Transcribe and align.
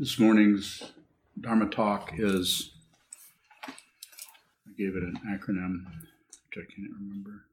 This 0.00 0.16
morning's 0.16 0.92
Dharma 1.40 1.68
talk 1.68 2.12
is, 2.16 2.70
I 3.66 3.72
gave 4.78 4.94
it 4.94 5.02
an 5.02 5.18
acronym, 5.26 5.86
which 6.30 6.56
I 6.56 6.72
can't 6.72 6.92
remember. 7.00 7.46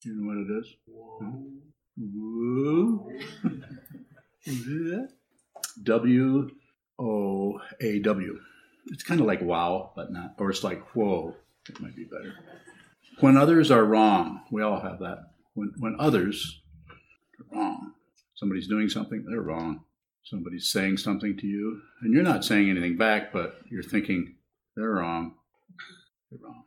Do 0.00 0.08
You 0.08 0.14
know 0.16 0.26
what 0.26 0.38
it 0.38 0.50
is? 0.60 0.76
Woo. 1.98 3.12
W 5.82 6.50
O 6.98 7.60
A 7.82 7.98
W. 7.98 8.40
It's 8.86 9.02
kind 9.02 9.20
of 9.20 9.26
like 9.26 9.42
wow, 9.42 9.92
but 9.94 10.10
not, 10.10 10.36
or 10.38 10.48
it's 10.48 10.64
like 10.64 10.82
whoa. 10.94 11.36
It 11.68 11.78
might 11.82 11.94
be 11.94 12.04
better. 12.04 12.32
When 13.18 13.36
others 13.36 13.70
are 13.70 13.84
wrong, 13.84 14.40
we 14.50 14.62
all 14.62 14.80
have 14.80 15.00
that. 15.00 15.32
When, 15.52 15.74
when 15.80 15.96
others 15.98 16.62
are 17.38 17.58
wrong, 17.58 17.92
somebody's 18.36 18.68
doing 18.68 18.88
something, 18.88 19.26
they're 19.28 19.42
wrong 19.42 19.84
somebody's 20.30 20.70
saying 20.70 20.96
something 20.96 21.36
to 21.36 21.46
you, 21.46 21.82
and 22.02 22.14
you're 22.14 22.22
not 22.22 22.44
saying 22.44 22.70
anything 22.70 22.96
back, 22.96 23.32
but 23.32 23.60
you're 23.68 23.82
thinking, 23.82 24.36
they're 24.76 24.90
wrong. 24.90 25.34
They're 26.30 26.40
wrong. 26.42 26.64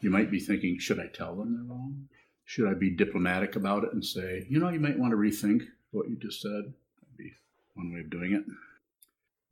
You 0.00 0.10
might 0.10 0.30
be 0.30 0.38
thinking, 0.38 0.78
should 0.78 1.00
I 1.00 1.08
tell 1.08 1.34
them 1.34 1.54
they're 1.54 1.76
wrong? 1.76 2.08
Should 2.44 2.68
I 2.68 2.74
be 2.74 2.90
diplomatic 2.90 3.56
about 3.56 3.82
it 3.82 3.92
and 3.92 4.04
say, 4.04 4.46
you 4.48 4.60
know, 4.60 4.68
you 4.68 4.78
might 4.78 4.98
want 4.98 5.10
to 5.10 5.16
rethink 5.16 5.62
what 5.90 6.08
you 6.08 6.16
just 6.16 6.40
said? 6.40 6.50
That'd 6.52 7.16
be 7.18 7.32
one 7.74 7.92
way 7.92 8.00
of 8.00 8.10
doing 8.10 8.32
it. 8.34 8.44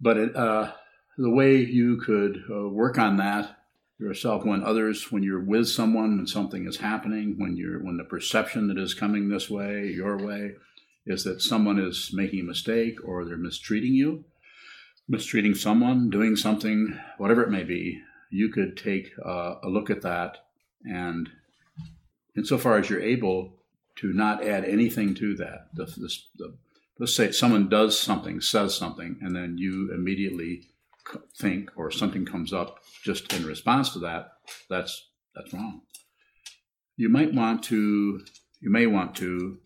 But 0.01 0.17
it, 0.17 0.37
uh, 0.37 0.73
the 1.19 1.31
way 1.31 1.57
you 1.57 1.97
could 1.97 2.45
uh, 2.49 2.69
work 2.69 2.99
on 2.99 3.17
that 3.17 3.59
yourself 3.99 4.45
when 4.45 4.63
others, 4.63 5.11
when 5.11 5.23
you're 5.23 5.43
with 5.43 5.69
someone 5.69 6.17
when 6.17 6.27
something 6.27 6.67
is 6.67 6.77
happening, 6.77 7.35
when 7.39 7.57
you're 7.57 7.83
when 7.83 7.97
the 7.97 8.05
perception 8.05 8.69
that 8.69 8.79
is 8.79 8.95
coming 8.95 9.29
this 9.29 9.51
way, 9.51 9.87
your 9.87 10.19
way, 10.19 10.53
is 11.07 11.25
that 11.25 11.43
someone 11.43 11.79
is 11.79 12.11
making 12.13 12.41
a 12.41 12.45
mistake 12.45 12.97
or 13.05 13.25
they're 13.25 13.37
mistreating 13.37 13.95
you, 13.95 14.25
mistreating 15.09 15.55
someone, 15.55 16.11
doing 16.11 16.37
something, 16.37 16.99
whatever 17.19 17.43
it 17.43 17.51
may 17.51 17.65
be, 17.65 18.01
you 18.31 18.49
could 18.49 18.77
take 18.77 19.11
uh, 19.25 19.57
a 19.63 19.69
look 19.69 19.91
at 19.91 20.03
that 20.03 20.39
and, 20.85 21.31
insofar 22.37 22.79
as 22.79 22.91
you're 22.91 23.03
able, 23.03 23.55
to 23.97 24.13
not 24.13 24.45
add 24.45 24.65
anything 24.65 25.15
to 25.15 25.37
that. 25.37 25.69
The, 25.75 25.85
the, 26.37 26.57
let's 26.99 27.15
say 27.15 27.31
someone 27.31 27.69
does 27.69 27.99
something, 27.99 28.41
says 28.41 28.75
something, 28.75 29.19
and 29.21 29.37
then 29.37 29.57
you 29.59 29.93
immediately 29.95 30.69
think 31.37 31.71
or 31.77 31.91
something 31.91 32.25
comes 32.25 32.53
up 32.53 32.79
just 33.03 33.33
in 33.33 33.45
response 33.45 33.93
to 33.93 33.99
that. 34.01 34.33
That's 34.69 35.09
that's 35.35 35.53
wrong. 35.53 35.83
You 36.97 37.09
might 37.09 37.35
want 37.35 37.63
to. 37.65 38.21
You 38.61 38.71
may 38.71 38.87
want 38.87 39.15
to. 39.17 39.59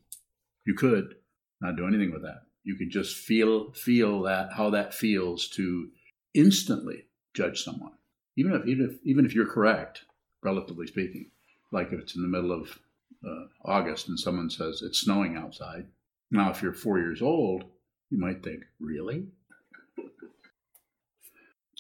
You 0.67 0.75
could 0.75 1.15
not 1.61 1.77
do 1.77 1.87
anything 1.87 2.13
with 2.13 2.23
that. 2.23 2.43
You 2.65 2.77
could 2.77 2.91
just 2.91 3.17
feel 3.17 3.73
feel 3.73 4.23
that 4.23 4.53
how 4.55 4.71
that 4.71 4.95
feels 4.95 5.49
to 5.51 5.89
instantly 6.35 7.07
judge 7.35 7.63
someone, 7.63 7.93
even 8.37 8.53
if 8.53 8.67
even 8.67 8.91
if, 8.91 8.99
even 9.05 9.25
if 9.25 9.35
you're 9.35 9.47
correct, 9.47 10.03
relatively 10.43 10.87
speaking. 10.87 11.31
Like 11.71 11.93
if 11.93 12.01
it's 12.01 12.17
in 12.17 12.23
the 12.23 12.29
middle 12.29 12.53
of 12.53 12.79
uh, 13.27 13.47
August 13.65 14.09
and 14.09 14.19
someone 14.19 14.51
says 14.51 14.83
it's 14.83 15.01
snowing 15.01 15.37
outside. 15.37 15.87
Now, 16.31 16.51
if 16.51 16.63
you're 16.63 16.73
four 16.73 16.99
years 16.99 17.23
old, 17.23 17.65
you 18.11 18.19
might 18.19 18.43
think, 18.43 18.65
really? 18.81 19.27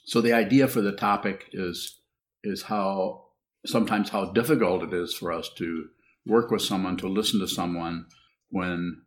So 0.05 0.23
the 0.23 0.33
idea 0.33 0.69
for 0.69 0.81
the 0.81 0.93
topic 0.93 1.47
is 1.53 2.01
is 2.43 2.63
how 2.63 3.27
sometimes 3.67 4.09
how 4.09 4.33
difficult 4.33 4.83
it 4.83 4.95
is 4.95 5.15
for 5.15 5.33
us 5.33 5.51
to 5.59 5.89
work 6.27 6.51
with 6.51 6.63
someone, 6.63 6.97
to 6.99 7.09
listen 7.09 7.41
to 7.41 7.49
someone 7.49 8.07
when 8.51 9.03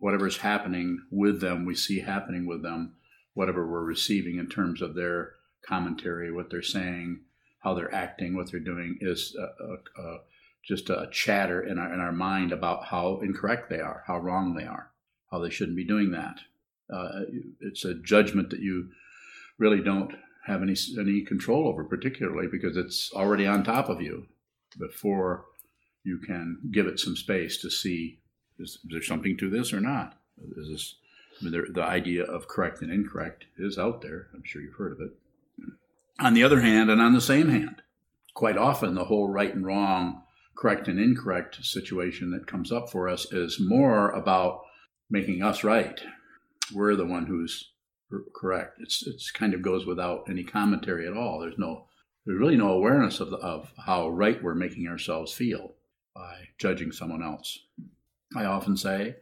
whatever's 0.00 0.38
happening 0.38 1.00
with 1.10 1.40
them, 1.40 1.64
we 1.64 1.74
see 1.74 2.00
happening 2.00 2.46
with 2.46 2.62
them, 2.62 2.94
whatever 3.34 3.66
we're 3.66 3.84
receiving 3.84 4.38
in 4.38 4.48
terms 4.48 4.82
of 4.82 4.94
their 4.94 5.32
commentary, 5.66 6.30
what 6.30 6.50
they're 6.50 6.62
saying, 6.62 7.20
how 7.60 7.74
they're 7.74 7.94
acting, 7.94 8.36
what 8.36 8.50
they're 8.50 8.60
doing, 8.60 8.98
is 9.00 9.36
a, 9.38 9.42
a, 9.42 10.02
a, 10.02 10.18
just 10.62 10.90
a 10.90 11.08
chatter 11.12 11.62
in 11.62 11.78
our, 11.78 11.92
in 11.92 12.00
our 12.00 12.12
mind 12.12 12.52
about 12.52 12.84
how 12.86 13.20
incorrect 13.22 13.68
they 13.70 13.80
are, 13.80 14.04
how 14.06 14.18
wrong 14.18 14.54
they 14.54 14.64
are, 14.64 14.90
how 15.30 15.38
they 15.38 15.50
shouldn't 15.50 15.76
be 15.76 15.86
doing 15.86 16.10
that. 16.10 16.40
Uh, 16.92 17.20
it's 17.60 17.84
a 17.84 17.94
judgment 17.94 18.50
that 18.50 18.60
you 18.60 18.90
really 19.58 19.80
don't 19.80 20.12
have 20.46 20.62
any 20.62 20.74
any 20.98 21.22
control 21.22 21.68
over, 21.68 21.84
particularly 21.84 22.46
because 22.50 22.76
it's 22.76 23.10
already 23.14 23.46
on 23.46 23.64
top 23.64 23.88
of 23.88 24.02
you 24.02 24.26
before 24.78 25.46
you 26.02 26.18
can 26.18 26.58
give 26.70 26.86
it 26.86 27.00
some 27.00 27.16
space 27.16 27.60
to 27.62 27.70
see 27.70 28.20
is, 28.58 28.78
there 28.84 29.02
something 29.02 29.36
to 29.38 29.50
this 29.50 29.72
or 29.72 29.80
not? 29.80 30.18
Is 30.56 30.68
this 30.68 30.94
I 31.40 31.44
mean, 31.44 31.72
the 31.72 31.82
idea 31.82 32.24
of 32.24 32.48
correct 32.48 32.80
and 32.80 32.92
incorrect 32.92 33.46
is 33.58 33.78
out 33.78 34.02
there. 34.02 34.28
I'm 34.34 34.44
sure 34.44 34.62
you've 34.62 34.74
heard 34.74 34.92
of 34.92 35.00
it. 35.00 35.12
On 36.20 36.34
the 36.34 36.44
other 36.44 36.60
hand, 36.60 36.90
and 36.90 37.00
on 37.00 37.12
the 37.12 37.20
same 37.20 37.48
hand, 37.48 37.82
quite 38.34 38.56
often 38.56 38.94
the 38.94 39.06
whole 39.06 39.28
right 39.28 39.52
and 39.52 39.66
wrong, 39.66 40.22
correct 40.56 40.86
and 40.86 40.98
incorrect 40.98 41.64
situation 41.64 42.30
that 42.30 42.46
comes 42.46 42.70
up 42.70 42.88
for 42.88 43.08
us 43.08 43.32
is 43.32 43.58
more 43.58 44.10
about 44.10 44.62
making 45.10 45.42
us 45.42 45.64
right. 45.64 46.00
We're 46.72 46.94
the 46.94 47.06
one 47.06 47.26
who's 47.26 47.72
correct. 48.34 48.78
It's 48.80 49.04
it's 49.06 49.30
kind 49.30 49.54
of 49.54 49.62
goes 49.62 49.86
without 49.86 50.24
any 50.28 50.44
commentary 50.44 51.06
at 51.06 51.16
all. 51.16 51.40
There's 51.40 51.58
no 51.58 51.86
there's 52.24 52.38
really 52.38 52.56
no 52.56 52.70
awareness 52.70 53.20
of 53.20 53.30
the, 53.30 53.36
of 53.36 53.72
how 53.84 54.08
right 54.08 54.42
we're 54.42 54.54
making 54.54 54.86
ourselves 54.86 55.32
feel 55.32 55.74
by 56.14 56.48
judging 56.58 56.92
someone 56.92 57.22
else. 57.22 57.58
I 58.34 58.44
often 58.44 58.76
say, 58.76 59.16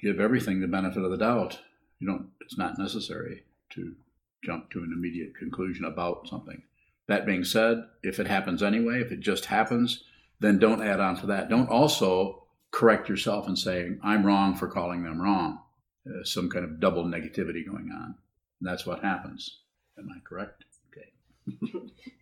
give 0.00 0.20
everything 0.20 0.60
the 0.60 0.68
benefit 0.68 1.02
of 1.02 1.10
the 1.10 1.16
doubt. 1.16 1.58
You 1.98 2.08
don't. 2.08 2.28
It's 2.40 2.58
not 2.58 2.78
necessary 2.78 3.44
to 3.70 3.94
jump 4.44 4.70
to 4.70 4.78
an 4.78 4.92
immediate 4.96 5.36
conclusion 5.36 5.84
about 5.84 6.28
something. 6.28 6.62
That 7.08 7.26
being 7.26 7.44
said, 7.44 7.84
if 8.02 8.20
it 8.20 8.26
happens 8.26 8.62
anyway, 8.62 9.00
if 9.00 9.12
it 9.12 9.20
just 9.20 9.46
happens, 9.46 10.04
then 10.40 10.58
don't 10.58 10.82
add 10.82 11.00
on 11.00 11.16
to 11.20 11.26
that. 11.26 11.48
Don't 11.48 11.70
also 11.70 12.44
correct 12.70 13.08
yourself 13.08 13.46
and 13.48 13.58
say, 13.58 13.90
I'm 14.02 14.24
wrong 14.24 14.54
for 14.54 14.68
calling 14.68 15.02
them 15.02 15.20
wrong. 15.20 15.60
Uh, 16.06 16.24
some 16.24 16.48
kind 16.48 16.64
of 16.64 16.80
double 16.80 17.04
negativity 17.04 17.66
going 17.66 17.90
on. 17.92 18.14
And 18.60 18.68
that's 18.68 18.86
what 18.86 19.02
happens. 19.02 19.60
Am 19.98 20.08
I 20.14 20.20
correct? 20.26 20.64
Okay. 20.90 21.72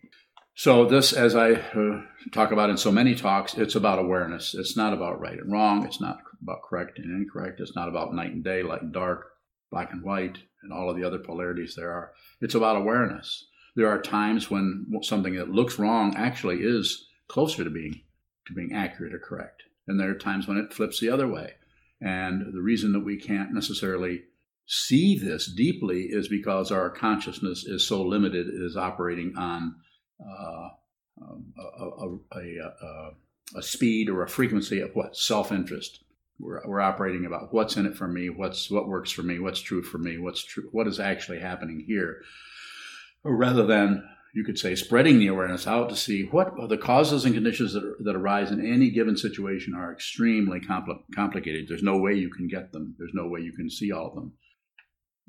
So, 0.59 0.85
this, 0.85 1.13
as 1.13 1.35
I 1.35 1.51
uh, 1.51 2.01
talk 2.31 2.51
about 2.51 2.71
in 2.71 2.77
so 2.77 2.91
many 2.91 3.13
talks, 3.13 3.53
it's 3.53 3.75
about 3.75 3.99
awareness. 3.99 4.55
It's 4.55 4.75
not 4.75 4.91
about 4.91 5.19
right 5.19 5.37
and 5.37 5.51
wrong. 5.51 5.85
It's 5.85 6.01
not 6.01 6.17
about 6.41 6.63
correct 6.63 6.97
and 6.97 7.11
incorrect. 7.11 7.59
It's 7.59 7.75
not 7.75 7.87
about 7.87 8.15
night 8.15 8.31
and 8.31 8.43
day, 8.43 8.63
light 8.63 8.81
and 8.81 8.91
dark, 8.91 9.27
black 9.69 9.93
and 9.93 10.01
white, 10.01 10.39
and 10.63 10.73
all 10.73 10.89
of 10.89 10.97
the 10.97 11.03
other 11.03 11.19
polarities 11.19 11.75
there 11.75 11.91
are. 11.91 12.11
It's 12.41 12.55
about 12.55 12.75
awareness. 12.75 13.45
There 13.75 13.87
are 13.87 14.01
times 14.01 14.49
when 14.49 14.87
something 15.03 15.35
that 15.35 15.51
looks 15.51 15.77
wrong 15.77 16.15
actually 16.17 16.63
is 16.63 17.05
closer 17.27 17.63
to 17.63 17.69
being 17.69 18.01
to 18.47 18.53
being 18.53 18.73
accurate 18.73 19.13
or 19.13 19.19
correct, 19.19 19.61
and 19.87 19.99
there 19.99 20.09
are 20.09 20.15
times 20.15 20.47
when 20.47 20.57
it 20.57 20.73
flips 20.73 20.99
the 20.99 21.11
other 21.11 21.27
way. 21.27 21.51
And 22.01 22.51
the 22.51 22.63
reason 22.63 22.93
that 22.93 23.05
we 23.05 23.17
can't 23.17 23.53
necessarily 23.53 24.23
see 24.65 25.19
this 25.19 25.45
deeply 25.45 26.07
is 26.09 26.27
because 26.27 26.71
our 26.71 26.89
consciousness 26.89 27.63
is 27.63 27.87
so 27.87 28.01
limited; 28.01 28.47
it 28.47 28.59
is 28.59 28.75
operating 28.75 29.35
on 29.37 29.75
uh, 30.21 30.69
um, 31.21 31.53
a, 31.57 32.39
a, 32.39 32.39
a, 32.39 33.11
a, 33.55 33.63
speed 33.63 34.09
or 34.09 34.23
a 34.23 34.29
frequency 34.29 34.79
of 34.79 34.91
what 34.93 35.15
self 35.15 35.51
interest. 35.51 36.03
We're, 36.39 36.61
we're 36.67 36.81
operating 36.81 37.25
about 37.25 37.53
what's 37.53 37.77
in 37.77 37.87
it 37.87 37.95
for 37.95 38.07
me, 38.07 38.29
what's 38.29 38.69
what 38.69 38.87
works 38.87 39.11
for 39.11 39.23
me, 39.23 39.39
what's 39.39 39.59
true 39.59 39.81
for 39.81 39.97
me, 39.97 40.17
what's 40.19 40.43
true, 40.43 40.69
what 40.71 40.87
is 40.87 40.99
actually 40.99 41.39
happening 41.39 41.83
here, 41.87 42.21
rather 43.23 43.65
than 43.65 44.07
you 44.33 44.43
could 44.43 44.59
say 44.59 44.75
spreading 44.75 45.17
the 45.17 45.27
awareness 45.27 45.65
out 45.65 45.89
to 45.89 45.95
see 45.95 46.23
what 46.25 46.69
the 46.69 46.77
causes 46.77 47.25
and 47.25 47.33
conditions 47.33 47.73
that, 47.73 47.95
that 48.03 48.15
arise 48.15 48.51
in 48.51 48.63
any 48.63 48.91
given 48.91 49.17
situation 49.17 49.73
are 49.73 49.91
extremely 49.91 50.59
compl- 50.59 51.01
complicated. 51.15 51.65
There's 51.67 51.81
no 51.81 51.97
way 51.97 52.13
you 52.13 52.29
can 52.29 52.47
get 52.47 52.71
them. 52.71 52.93
There's 52.99 53.15
no 53.15 53.27
way 53.27 53.39
you 53.41 53.53
can 53.53 53.69
see 53.69 53.91
all 53.91 54.09
of 54.09 54.15
them. 54.15 54.33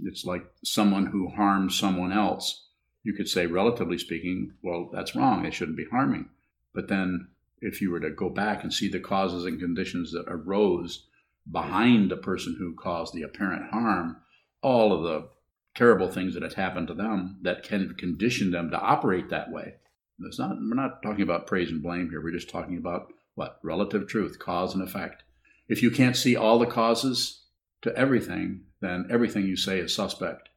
It's 0.03 0.27
like 0.27 0.45
someone 0.63 1.07
who 1.07 1.29
harms 1.29 1.79
someone 1.79 2.13
else 2.13 2.68
you 3.03 3.15
could 3.15 3.29
say, 3.29 3.47
relatively 3.47 3.99
speaking, 3.99 4.55
well, 4.63 4.91
that's 4.93 5.15
wrong. 5.15 5.43
They 5.43 5.51
shouldn't 5.51 5.77
be 5.77 5.87
harming. 5.91 6.29
But 6.75 6.89
then, 6.89 7.29
if 7.61 7.81
you 7.81 7.91
were 7.91 8.01
to 8.01 8.11
go 8.11 8.29
back 8.29 8.63
and 8.63 8.73
see 8.73 8.89
the 8.89 9.01
causes 9.01 9.45
and 9.45 9.59
conditions 9.59 10.13
that 10.13 10.27
arose 10.29 11.07
behind 11.51 12.11
the 12.11 12.17
person 12.17 12.57
who 12.59 12.75
caused 12.75 13.15
the 13.15 13.23
apparent 13.23 13.71
harm, 13.71 14.17
all 14.63 14.93
of 14.93 15.03
the 15.03 15.29
terrible 15.75 16.11
things 16.11 16.35
that 16.35 16.43
had 16.43 16.55
happened 16.55 16.89
to 16.89 16.95
them 16.95 17.39
that 17.43 17.63
can 17.63 17.95
condition 17.95 18.51
them 18.51 18.71
to 18.71 18.81
operate 18.81 19.31
that 19.31 19.51
way. 19.51 19.75
It's 20.21 20.39
not, 20.39 20.51
we're 20.51 20.75
not 20.75 21.03
talking 21.03 21.23
about 21.23 21.47
praise 21.47 21.71
and 21.71 21.83
blame 21.83 22.11
here. 22.11 22.23
We're 22.23 22.33
just 22.33 22.51
talking 22.51 22.77
about 22.77 23.13
what? 23.35 23.61
Relative 23.63 24.09
truth, 24.09 24.39
cause 24.41 24.75
and 24.75 24.83
effect. 24.83 25.23
If 25.69 25.83
you 25.83 25.93
can't 25.93 26.17
see 26.17 26.35
all 26.35 26.59
the 26.59 26.67
causes 26.67 27.45
to 27.83 27.97
everything, 27.97 28.63
then 28.81 29.07
everything 29.11 29.47
you 29.47 29.57
say 29.57 29.79
is 29.79 29.95
suspect. 29.95 30.49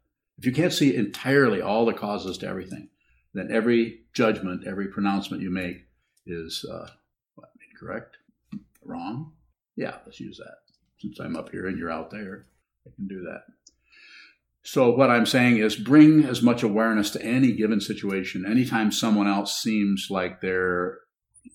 If 0.42 0.48
you 0.48 0.54
can't 0.54 0.74
see 0.74 0.96
entirely 0.96 1.62
all 1.62 1.86
the 1.86 1.94
causes 1.94 2.40
to 2.40 2.48
everything, 2.48 2.90
then 3.32 3.50
every 3.52 4.00
judgment, 4.12 4.66
every 4.66 4.88
pronouncement 4.88 5.44
you 5.44 5.52
make 5.52 5.86
is 6.26 6.66
uh, 6.68 6.88
what, 7.36 7.50
incorrect, 7.70 8.18
wrong. 8.84 9.34
Yeah, 9.76 9.98
let's 10.04 10.20
use 10.20 10.38
that. 10.38 10.56
Since 10.98 11.20
I'm 11.20 11.36
up 11.36 11.52
here 11.52 11.68
and 11.68 11.78
you're 11.78 11.92
out 11.92 12.10
there, 12.10 12.48
I 12.88 12.90
can 12.96 13.08
do 13.08 13.22
that. 13.22 13.44
So 14.64 14.90
what 14.90 15.12
I'm 15.12 15.28
saying 15.28 15.58
is 15.58 15.76
bring 15.76 16.26
as 16.26 16.42
much 16.42 16.64
awareness 16.64 17.12
to 17.12 17.22
any 17.22 17.52
given 17.52 17.80
situation. 17.80 18.44
Anytime 18.44 18.92
someone 18.92 19.28
else 19.28 19.62
seems 19.62 20.08
like 20.10 20.42
they're 20.42 21.02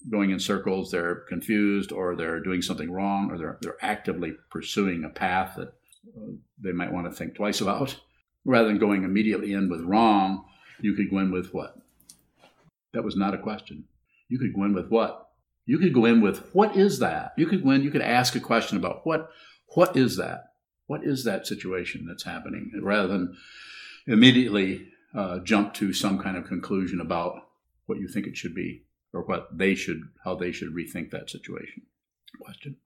going 0.09 0.31
in 0.31 0.39
circles, 0.39 0.93
they're 0.93 1.25
confused, 1.29 1.91
or 1.91 2.15
they're 2.15 2.39
doing 2.39 2.63
something 2.63 2.93
wrong, 2.93 3.33
or 3.33 3.37
they're 3.37 3.59
they're 3.63 3.85
actively 3.85 4.35
pursuing 4.49 5.03
a 5.03 5.09
path 5.09 5.55
that 5.57 5.73
uh, 6.17 6.35
they 6.63 6.71
might 6.71 6.93
want 6.93 7.11
to 7.11 7.13
think 7.13 7.35
twice 7.35 7.61
about, 7.61 7.97
rather 8.47 8.69
than 8.69 8.79
going 8.79 9.03
immediately 9.05 9.53
in 9.53 9.69
with 9.69 9.83
wrong, 9.83 10.45
you 10.81 10.95
could 10.95 11.11
go 11.11 11.19
in 11.19 11.31
with 11.31 11.53
what? 11.53 11.77
That 12.95 13.05
was 13.05 13.17
not 13.17 13.35
a 13.35 13.39
question. 13.39 13.85
You 14.29 14.39
could 14.39 14.55
go 14.55 14.65
in 14.65 14.73
with 14.73 14.89
what? 14.89 15.29
You 15.67 15.79
could 15.79 15.93
go 15.93 16.05
in 16.05 16.21
with 16.21 16.39
what 16.55 16.77
is 16.77 17.01
that? 17.01 17.33
You 17.37 17.47
could 17.47 17.65
go 17.65 17.73
in, 17.73 17.83
you 17.83 17.91
could 17.91 18.03
ask 18.03 18.35
a 18.37 18.41
question 18.41 18.79
about 18.79 19.05
what 19.05 19.31
what 19.75 19.97
is 19.97 20.17
that? 20.17 20.53
What 20.87 21.05
is 21.05 21.25
that 21.25 21.47
situation 21.47 22.07
that's 22.07 22.23
happening? 22.23 22.71
Rather 22.81 23.09
than 23.09 23.37
immediately 24.07 24.87
uh, 25.15 25.41
jump 25.41 25.75
to 25.75 25.93
some 25.93 26.19
kind 26.19 26.37
of 26.37 26.47
conclusion 26.47 27.01
about 27.01 27.49
what 27.87 27.99
you 27.99 28.07
think 28.07 28.27
it 28.27 28.37
should 28.37 28.55
be 28.55 28.85
or 29.13 29.23
what 29.23 29.59
they 29.59 29.75
should, 29.75 30.03
how 30.25 30.37
they 30.37 30.53
should 30.53 30.75
rethink 30.75 31.11
that 31.11 31.31
situation. 31.31 31.83
Question. 32.41 32.77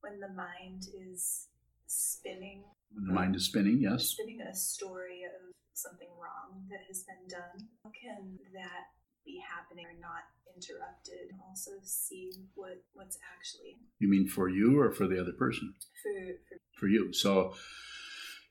When 0.00 0.20
the 0.20 0.28
mind 0.28 0.88
is 0.94 1.46
spinning. 1.86 2.64
When 2.92 3.06
the 3.06 3.12
mind 3.12 3.36
is 3.36 3.46
spinning, 3.46 3.80
yes. 3.80 4.04
Spinning 4.04 4.40
a 4.40 4.54
story 4.54 5.22
of 5.24 5.54
something 5.74 6.08
wrong 6.20 6.64
that 6.70 6.80
has 6.88 7.04
been 7.04 7.28
done. 7.28 7.68
How 7.84 7.90
can 7.90 8.38
that 8.54 8.86
be 9.24 9.40
happening 9.46 9.86
or 9.86 9.98
not 10.00 10.24
interrupted? 10.54 11.36
Also 11.46 11.72
see 11.82 12.32
what 12.54 12.82
what's 12.94 13.18
actually. 13.36 13.76
You 13.98 14.08
mean 14.08 14.26
for 14.28 14.48
you 14.48 14.80
or 14.80 14.90
for 14.92 15.06
the 15.06 15.20
other 15.20 15.32
person? 15.32 15.74
For 16.02 16.32
for, 16.48 16.80
for 16.80 16.88
you. 16.88 17.12
So, 17.12 17.54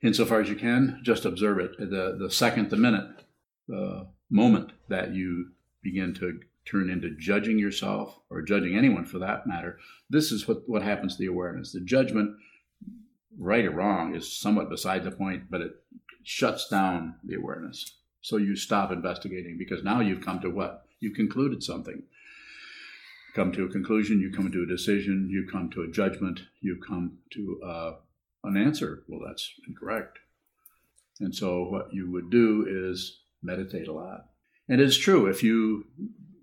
insofar 0.02 0.42
as 0.42 0.50
you 0.50 0.56
can, 0.56 1.02
just 1.04 1.26
observe 1.26 1.60
it. 1.60 1.78
The 1.78 2.18
the 2.20 2.32
second, 2.32 2.70
the 2.70 2.78
minute, 2.78 3.26
the 3.68 4.08
moment 4.30 4.72
that 4.90 5.14
you 5.14 5.52
begin 5.82 6.14
to 6.16 6.40
turn 6.66 6.90
into 6.90 7.16
judging 7.20 7.60
yourself 7.60 8.20
or 8.30 8.42
judging 8.42 8.76
anyone 8.76 9.06
for 9.06 9.20
that 9.20 9.46
matter, 9.46 9.78
this 10.10 10.32
is 10.32 10.48
what, 10.48 10.68
what 10.68 10.82
happens 10.82 11.16
to 11.16 11.20
the 11.20 11.28
awareness. 11.28 11.72
The 11.72 11.82
judgment, 11.82 12.36
right 13.38 13.66
or 13.66 13.72
wrong, 13.72 14.16
is 14.16 14.32
somewhat 14.32 14.70
beside 14.70 15.04
the 15.04 15.12
point, 15.12 15.44
but 15.50 15.62
it 15.62 15.72
shuts 16.24 16.68
down 16.68 17.16
the 17.24 17.36
awareness. 17.36 17.98
So 18.22 18.38
you 18.38 18.56
stop 18.56 18.92
investigating 18.92 19.58
because 19.58 19.84
now 19.84 20.00
you've 20.00 20.26
come 20.26 20.40
to 20.42 20.50
what? 20.50 20.86
You've 21.00 21.16
concluded 21.16 21.64
something. 21.64 22.04
Come 23.36 23.52
to 23.52 23.66
a 23.66 23.70
conclusion, 23.70 24.22
you 24.22 24.32
come 24.32 24.52
to 24.52 24.64
a 24.64 24.66
decision, 24.68 25.30
you 25.30 25.48
come 25.52 25.70
to 25.72 25.82
a 25.82 25.92
judgment, 25.92 26.40
you 26.62 26.80
come 26.88 27.18
to 27.34 27.62
uh, 27.64 27.92
an 28.46 28.58
answer. 28.58 29.04
Well, 29.08 29.20
that's 29.28 29.52
incorrect. 29.68 30.20
And 31.20 31.36
so 31.36 31.66
what 31.66 31.94
you 31.94 32.12
would 32.12 32.30
do 32.30 32.66
is 32.68 33.20
meditate 33.44 33.88
a 33.88 33.94
lot. 33.94 34.28
And 34.68 34.82
it's 34.82 34.98
true, 34.98 35.28
if 35.28 35.44
you 35.44 35.86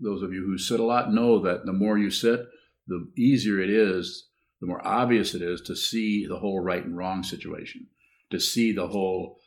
those 0.01 0.23
of 0.23 0.33
you 0.33 0.45
who 0.45 0.59
sit 0.59 0.81
a 0.81 0.85
lot 0.85 1.13
know 1.13 1.39
that 1.39 1.65
the 1.65 1.73
more 1.73 1.97
you 1.97 2.11
sit, 2.11 2.47
the 2.87 3.09
easier 3.17 3.61
it 3.61 3.71
is, 3.71 4.29
the 4.63 4.69
more 4.69 4.87
obvious 4.87 5.35
it 5.35 5.43
is 5.43 5.61
to 5.63 5.75
see 5.75 6.25
the 6.25 6.39
whole 6.39 6.61
right 6.61 6.85
and 6.85 6.97
wrong 6.97 7.25
situation, 7.25 7.89
to 8.31 8.39
see 8.39 8.71
the 8.71 8.87
whole 8.87 9.41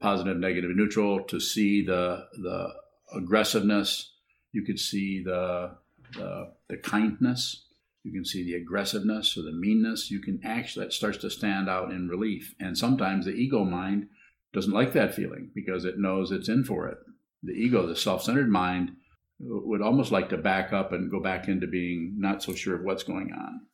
positive, 0.00 0.38
negative, 0.38 0.70
neutral, 0.74 1.22
to 1.24 1.38
see 1.38 1.84
the 1.84 2.26
the 2.32 2.72
aggressiveness. 3.14 4.14
You 4.52 4.64
could 4.64 4.80
see 4.80 5.22
the, 5.22 5.76
the 6.14 6.54
the 6.70 6.78
kindness. 6.78 7.66
You 8.02 8.12
can 8.12 8.24
see 8.24 8.42
the 8.42 8.54
aggressiveness 8.54 9.36
or 9.36 9.42
the 9.42 9.52
meanness. 9.52 10.10
You 10.10 10.20
can 10.22 10.40
actually 10.42 10.86
that 10.86 10.94
starts 10.94 11.18
to 11.18 11.28
stand 11.28 11.68
out 11.68 11.92
in 11.92 12.08
relief. 12.08 12.54
And 12.58 12.78
sometimes 12.78 13.26
the 13.26 13.32
ego 13.32 13.66
mind 13.66 14.08
doesn't 14.54 14.72
like 14.72 14.94
that 14.94 15.14
feeling 15.14 15.50
because 15.54 15.84
it 15.84 15.98
knows 15.98 16.32
it's 16.32 16.48
in 16.48 16.64
for 16.64 16.88
it. 16.88 16.96
The 17.42 17.52
ego, 17.52 17.86
the 17.86 17.94
self-centered 17.94 18.48
mind, 18.48 18.92
would 19.38 19.82
almost 19.82 20.12
like 20.12 20.30
to 20.30 20.38
back 20.38 20.72
up 20.72 20.92
and 20.92 21.10
go 21.10 21.20
back 21.20 21.46
into 21.46 21.66
being 21.66 22.14
not 22.16 22.42
so 22.42 22.54
sure 22.54 22.76
of 22.76 22.84
what's 22.84 23.02
going 23.02 23.32
on. 23.34 23.66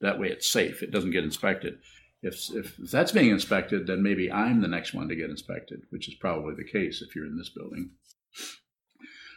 That 0.00 0.18
way 0.18 0.28
it's 0.28 0.50
safe, 0.50 0.82
it 0.82 0.90
doesn't 0.90 1.12
get 1.12 1.24
inspected. 1.24 1.78
If, 2.22 2.50
if, 2.54 2.76
that's 2.90 3.12
being 3.12 3.30
inspected, 3.30 3.86
then 3.86 4.02
maybe 4.02 4.32
I'm 4.32 4.60
the 4.60 4.68
next 4.68 4.94
one 4.94 5.08
to 5.08 5.16
get 5.16 5.30
inspected, 5.30 5.82
which 5.90 6.08
is 6.08 6.14
probably 6.14 6.54
the 6.54 6.68
case 6.68 7.02
if 7.02 7.14
you're 7.14 7.26
in 7.26 7.36
this 7.36 7.50
building. 7.50 7.90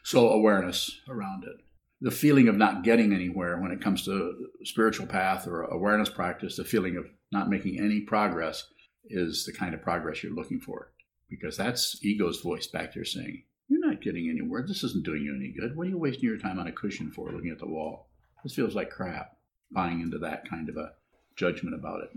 So, 0.03 0.29
awareness 0.29 0.99
around 1.07 1.43
it. 1.43 1.57
The 2.01 2.11
feeling 2.11 2.47
of 2.47 2.55
not 2.55 2.83
getting 2.83 3.13
anywhere 3.13 3.59
when 3.59 3.71
it 3.71 3.81
comes 3.81 4.05
to 4.05 4.47
spiritual 4.63 5.05
path 5.05 5.45
or 5.45 5.63
awareness 5.63 6.09
practice, 6.09 6.55
the 6.55 6.63
feeling 6.63 6.95
of 6.95 7.05
not 7.31 7.49
making 7.49 7.79
any 7.79 8.01
progress 8.01 8.65
is 9.05 9.45
the 9.45 9.53
kind 9.53 9.73
of 9.73 9.81
progress 9.81 10.23
you're 10.23 10.33
looking 10.33 10.61
for 10.61 10.93
because 11.29 11.57
that's 11.57 11.99
ego's 12.03 12.41
voice 12.41 12.67
back 12.67 12.93
there 12.93 13.05
saying, 13.05 13.43
you're 13.67 13.85
not 13.85 14.01
getting 14.01 14.29
anywhere. 14.29 14.65
This 14.67 14.83
isn't 14.83 15.05
doing 15.05 15.23
you 15.23 15.35
any 15.35 15.53
good. 15.57 15.75
What 15.75 15.87
are 15.87 15.89
you 15.89 15.97
wasting 15.97 16.27
your 16.27 16.39
time 16.39 16.59
on 16.59 16.67
a 16.67 16.71
cushion 16.71 17.11
for 17.11 17.31
looking 17.31 17.51
at 17.51 17.59
the 17.59 17.67
wall? 17.67 18.09
This 18.43 18.55
feels 18.55 18.75
like 18.75 18.89
crap. 18.89 19.37
Buying 19.71 20.01
into 20.01 20.17
that 20.19 20.49
kind 20.49 20.69
of 20.69 20.77
a 20.77 20.93
judgment 21.35 21.75
about 21.75 22.01
it. 22.01 22.09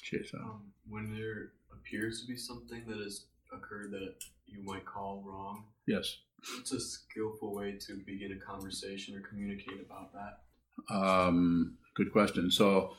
Chase 0.00 0.30
um, 0.34 0.62
when 0.88 1.12
there 1.12 1.52
appears 1.72 2.20
to 2.20 2.26
be 2.26 2.36
something 2.36 2.84
that 2.86 2.98
has 2.98 3.24
occurred 3.52 3.90
that 3.92 4.14
you 4.46 4.62
might 4.62 4.84
call 4.84 5.22
wrong. 5.26 5.64
Yes. 5.86 6.18
What's 6.54 6.72
a 6.72 6.80
skillful 6.80 7.54
way 7.54 7.78
to 7.86 7.94
begin 8.06 8.32
a 8.32 8.44
conversation 8.44 9.16
or 9.16 9.20
communicate 9.20 9.80
about 9.84 10.12
that? 10.12 10.94
Um, 10.94 11.78
good 11.96 12.12
question. 12.12 12.50
So, 12.50 12.92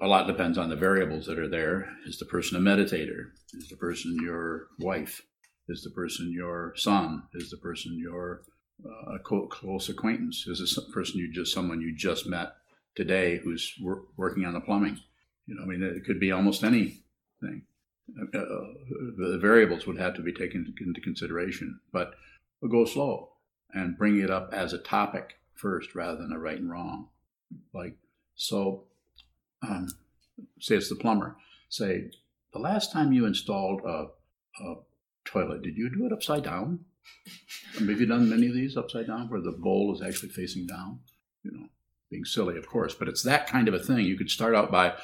a 0.00 0.06
lot 0.06 0.26
depends 0.26 0.58
on 0.58 0.70
the 0.70 0.76
variables 0.76 1.26
that 1.26 1.38
are 1.38 1.48
there. 1.48 1.88
Is 2.06 2.18
the 2.18 2.24
person 2.24 2.56
a 2.56 2.60
meditator? 2.60 3.30
Is 3.52 3.68
the 3.68 3.76
person 3.76 4.16
your 4.20 4.68
wife? 4.78 5.22
Is 5.68 5.82
the 5.84 5.90
person 5.90 6.32
your 6.32 6.72
son? 6.76 7.24
Is 7.34 7.50
the 7.50 7.58
person 7.58 7.98
your 7.98 8.42
uh, 8.84 9.18
close 9.22 9.88
acquaintance? 9.88 10.46
Is 10.46 10.60
this 10.60 10.78
person 10.92 11.18
you 11.18 11.32
just 11.32 11.52
someone 11.52 11.80
you 11.80 11.94
just 11.94 12.26
met 12.26 12.54
today 12.94 13.40
who's 13.42 13.74
wor- 13.80 14.04
working 14.16 14.44
on 14.44 14.54
the 14.54 14.60
plumbing? 14.60 14.98
You 15.46 15.54
know, 15.54 15.62
I 15.62 15.66
mean, 15.66 15.82
it 15.82 16.04
could 16.04 16.20
be 16.20 16.32
almost 16.32 16.64
anything. 16.64 17.02
Uh, 17.42 18.38
uh, 18.38 18.72
the 19.18 19.38
variables 19.40 19.86
would 19.86 19.98
have 19.98 20.14
to 20.14 20.22
be 20.22 20.32
taken 20.32 20.74
into 20.80 21.00
consideration, 21.00 21.80
but 21.92 22.14
go 22.70 22.84
slow 22.84 23.30
and 23.72 23.96
bring 23.96 24.20
it 24.20 24.30
up 24.30 24.52
as 24.52 24.72
a 24.72 24.78
topic 24.78 25.38
first 25.54 25.94
rather 25.94 26.18
than 26.18 26.32
a 26.32 26.38
right 26.38 26.58
and 26.58 26.70
wrong. 26.70 27.08
Like, 27.72 27.96
so, 28.34 28.84
um, 29.62 29.88
say 30.60 30.76
it's 30.76 30.88
the 30.88 30.96
plumber. 30.96 31.36
Say, 31.68 32.10
the 32.52 32.58
last 32.58 32.92
time 32.92 33.12
you 33.12 33.24
installed 33.24 33.80
a, 33.84 34.06
a 34.62 34.74
toilet, 35.24 35.62
did 35.62 35.76
you 35.76 35.90
do 35.90 36.06
it 36.06 36.12
upside 36.12 36.44
down? 36.44 36.84
Have 37.74 38.00
you 38.00 38.06
done 38.06 38.28
many 38.28 38.48
of 38.48 38.54
these 38.54 38.76
upside 38.76 39.06
down 39.06 39.28
where 39.28 39.40
the 39.40 39.52
bowl 39.52 39.94
is 39.94 40.02
actually 40.02 40.28
facing 40.30 40.66
down? 40.66 41.00
You 41.42 41.52
know, 41.52 41.66
being 42.10 42.24
silly, 42.24 42.56
of 42.56 42.68
course, 42.68 42.94
but 42.94 43.08
it's 43.08 43.22
that 43.22 43.46
kind 43.46 43.68
of 43.68 43.74
a 43.74 43.78
thing. 43.78 44.04
You 44.04 44.16
could 44.16 44.30
start 44.30 44.54
out 44.54 44.70
by 44.70 44.94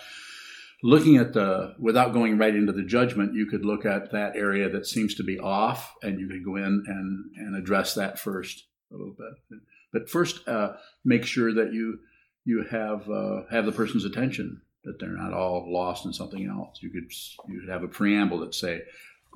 looking 0.83 1.17
at 1.17 1.33
the, 1.33 1.75
without 1.79 2.13
going 2.13 2.39
right 2.39 2.55
into 2.55 2.73
the 2.73 2.85
judgment, 2.85 3.35
you 3.35 3.47
could 3.47 3.65
look 3.65 3.85
at 3.85 4.13
that 4.13 4.37
area 4.37 4.69
that 4.69 4.87
seems 4.87 5.15
to 5.17 5.25
be 5.25 5.39
off 5.39 5.95
and 6.03 6.21
you 6.21 6.29
could 6.29 6.45
go 6.45 6.57
in 6.57 6.85
and, 6.87 7.25
and 7.37 7.57
address 7.57 7.95
that 7.95 8.19
first 8.19 8.65
a 8.93 8.97
little 8.97 9.17
bit. 9.19 9.61
But 9.93 10.09
first, 10.09 10.47
uh, 10.47 10.75
make 11.05 11.25
sure 11.25 11.53
that 11.55 11.73
you, 11.73 11.99
you 12.45 12.65
have, 12.71 13.09
uh, 13.11 13.43
have 13.51 13.67
the 13.67 13.73
person's 13.73 14.05
attention, 14.05 14.61
that 14.85 15.01
they're 15.01 15.17
not 15.17 15.33
all 15.33 15.73
lost 15.73 16.07
in 16.07 16.13
something 16.13 16.47
else. 16.47 16.79
You 16.81 16.91
could, 16.91 17.11
you 17.49 17.61
could 17.61 17.71
have 17.71 17.83
a 17.83 17.89
preamble 17.89 18.41
that 18.41 18.55
say, 18.55 18.83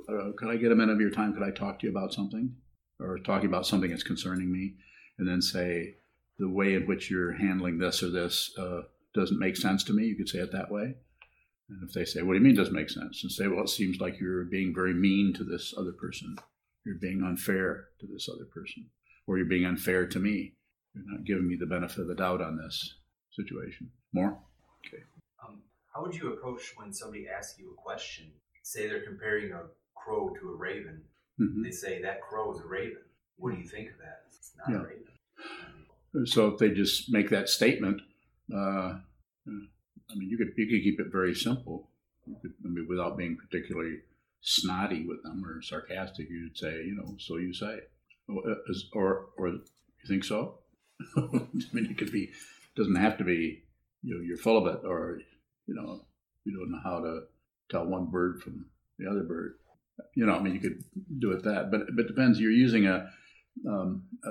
uh, 0.08 0.32
could 0.36 0.48
I 0.48 0.56
get 0.56 0.72
a 0.72 0.76
minute 0.76 0.92
of 0.92 1.00
your 1.00 1.10
time? 1.10 1.32
Could 1.32 1.42
I 1.42 1.50
talk 1.50 1.78
to 1.80 1.86
you 1.86 1.92
about 1.92 2.12
something? 2.12 2.54
Or 3.00 3.18
talking 3.18 3.48
about 3.48 3.66
something 3.66 3.90
that's 3.90 4.02
concerning 4.02 4.52
me? 4.52 4.74
And 5.18 5.28
then 5.28 5.42
say, 5.42 5.96
the 6.38 6.48
way 6.48 6.74
in 6.74 6.86
which 6.86 7.10
you're 7.10 7.34
handling 7.34 7.78
this 7.78 8.02
or 8.02 8.10
this 8.10 8.52
uh, 8.58 8.82
doesn't 9.14 9.38
make 9.38 9.56
sense 9.56 9.84
to 9.84 9.92
me. 9.92 10.04
You 10.04 10.16
could 10.16 10.28
say 10.28 10.38
it 10.38 10.52
that 10.52 10.70
way. 10.70 10.94
And 11.68 11.88
if 11.88 11.94
they 11.94 12.04
say, 12.04 12.22
What 12.22 12.34
do 12.34 12.38
you 12.38 12.44
mean 12.44 12.56
doesn't 12.56 12.74
make 12.74 12.90
sense? 12.90 13.22
And 13.22 13.30
say, 13.30 13.46
Well, 13.46 13.64
it 13.64 13.68
seems 13.68 14.00
like 14.00 14.20
you're 14.20 14.44
being 14.44 14.74
very 14.74 14.94
mean 14.94 15.32
to 15.34 15.44
this 15.44 15.74
other 15.76 15.92
person. 15.92 16.36
You're 16.84 16.98
being 17.00 17.22
unfair 17.22 17.88
to 18.00 18.06
this 18.06 18.28
other 18.28 18.46
person. 18.52 18.90
Or 19.26 19.38
you're 19.38 19.46
being 19.46 19.64
unfair 19.64 20.06
to 20.06 20.18
me. 20.18 20.54
You're 20.94 21.04
not 21.06 21.24
giving 21.24 21.46
me 21.46 21.56
the 21.58 21.66
benefit 21.66 22.00
of 22.00 22.08
the 22.08 22.14
doubt 22.14 22.42
on 22.42 22.56
this 22.56 22.96
situation. 23.30 23.90
More? 24.12 24.38
Okay. 24.86 25.02
Um, 25.46 25.62
how 25.94 26.02
would 26.02 26.14
you 26.14 26.32
approach 26.32 26.72
when 26.76 26.92
somebody 26.92 27.26
asks 27.28 27.58
you 27.58 27.72
a 27.72 27.80
question? 27.80 28.32
Say 28.64 28.88
they're 28.88 29.04
comparing 29.04 29.52
a 29.52 29.62
crow 30.04 30.30
to 30.40 30.50
a 30.50 30.56
raven. 30.56 31.02
Mm-hmm. 31.40 31.62
They 31.62 31.70
say 31.70 32.02
that 32.02 32.20
crow 32.20 32.52
is 32.52 32.60
a 32.60 32.66
raven. 32.66 33.02
What 33.36 33.52
do 33.52 33.58
you 33.58 33.68
think 33.68 33.90
of 33.90 33.98
that? 33.98 34.22
It's 34.28 34.52
not 34.58 34.70
yeah. 34.70 34.80
a 34.80 34.84
raven. 34.84 36.26
So 36.26 36.48
if 36.48 36.58
they 36.58 36.70
just 36.70 37.10
make 37.10 37.30
that 37.30 37.48
statement, 37.48 38.02
uh, 38.54 38.98
I 40.12 40.14
mean, 40.14 40.28
you 40.28 40.36
could 40.36 40.52
you 40.56 40.66
could 40.66 40.82
keep 40.82 41.00
it 41.00 41.10
very 41.10 41.34
simple. 41.34 41.88
Could, 42.42 42.52
I 42.64 42.68
mean, 42.68 42.86
without 42.88 43.16
being 43.16 43.36
particularly 43.36 44.00
snotty 44.42 45.06
with 45.06 45.22
them 45.22 45.42
or 45.44 45.62
sarcastic, 45.62 46.28
you'd 46.28 46.56
say, 46.56 46.84
you 46.84 46.94
know, 46.94 47.16
so 47.18 47.38
you 47.38 47.54
say, 47.54 47.80
uh, 48.30 48.54
or 48.94 49.26
or 49.38 49.48
you 49.48 49.62
think 50.06 50.24
so? 50.24 50.58
I 51.16 51.20
mean, 51.72 51.86
it 51.90 51.98
could 51.98 52.12
be. 52.12 52.30
Doesn't 52.76 52.96
have 52.96 53.18
to 53.18 53.24
be. 53.24 53.64
You 54.02 54.14
know, 54.14 54.20
you're 54.20 54.36
full 54.36 54.58
of 54.58 54.74
it, 54.74 54.80
or 54.84 55.20
you 55.66 55.74
know, 55.74 56.04
you 56.44 56.56
don't 56.56 56.70
know 56.70 56.80
how 56.82 57.00
to 57.00 57.22
tell 57.70 57.86
one 57.86 58.06
bird 58.06 58.42
from 58.42 58.66
the 58.98 59.10
other 59.10 59.22
bird. 59.22 59.54
You 60.14 60.26
know, 60.26 60.34
I 60.34 60.40
mean, 60.40 60.54
you 60.54 60.60
could 60.60 60.82
do 61.18 61.32
it 61.32 61.42
that, 61.44 61.70
but 61.70 61.82
but 61.94 62.04
it 62.04 62.08
depends. 62.08 62.40
You're 62.40 62.50
using 62.52 62.86
a, 62.86 63.10
um, 63.68 64.04
a 64.24 64.30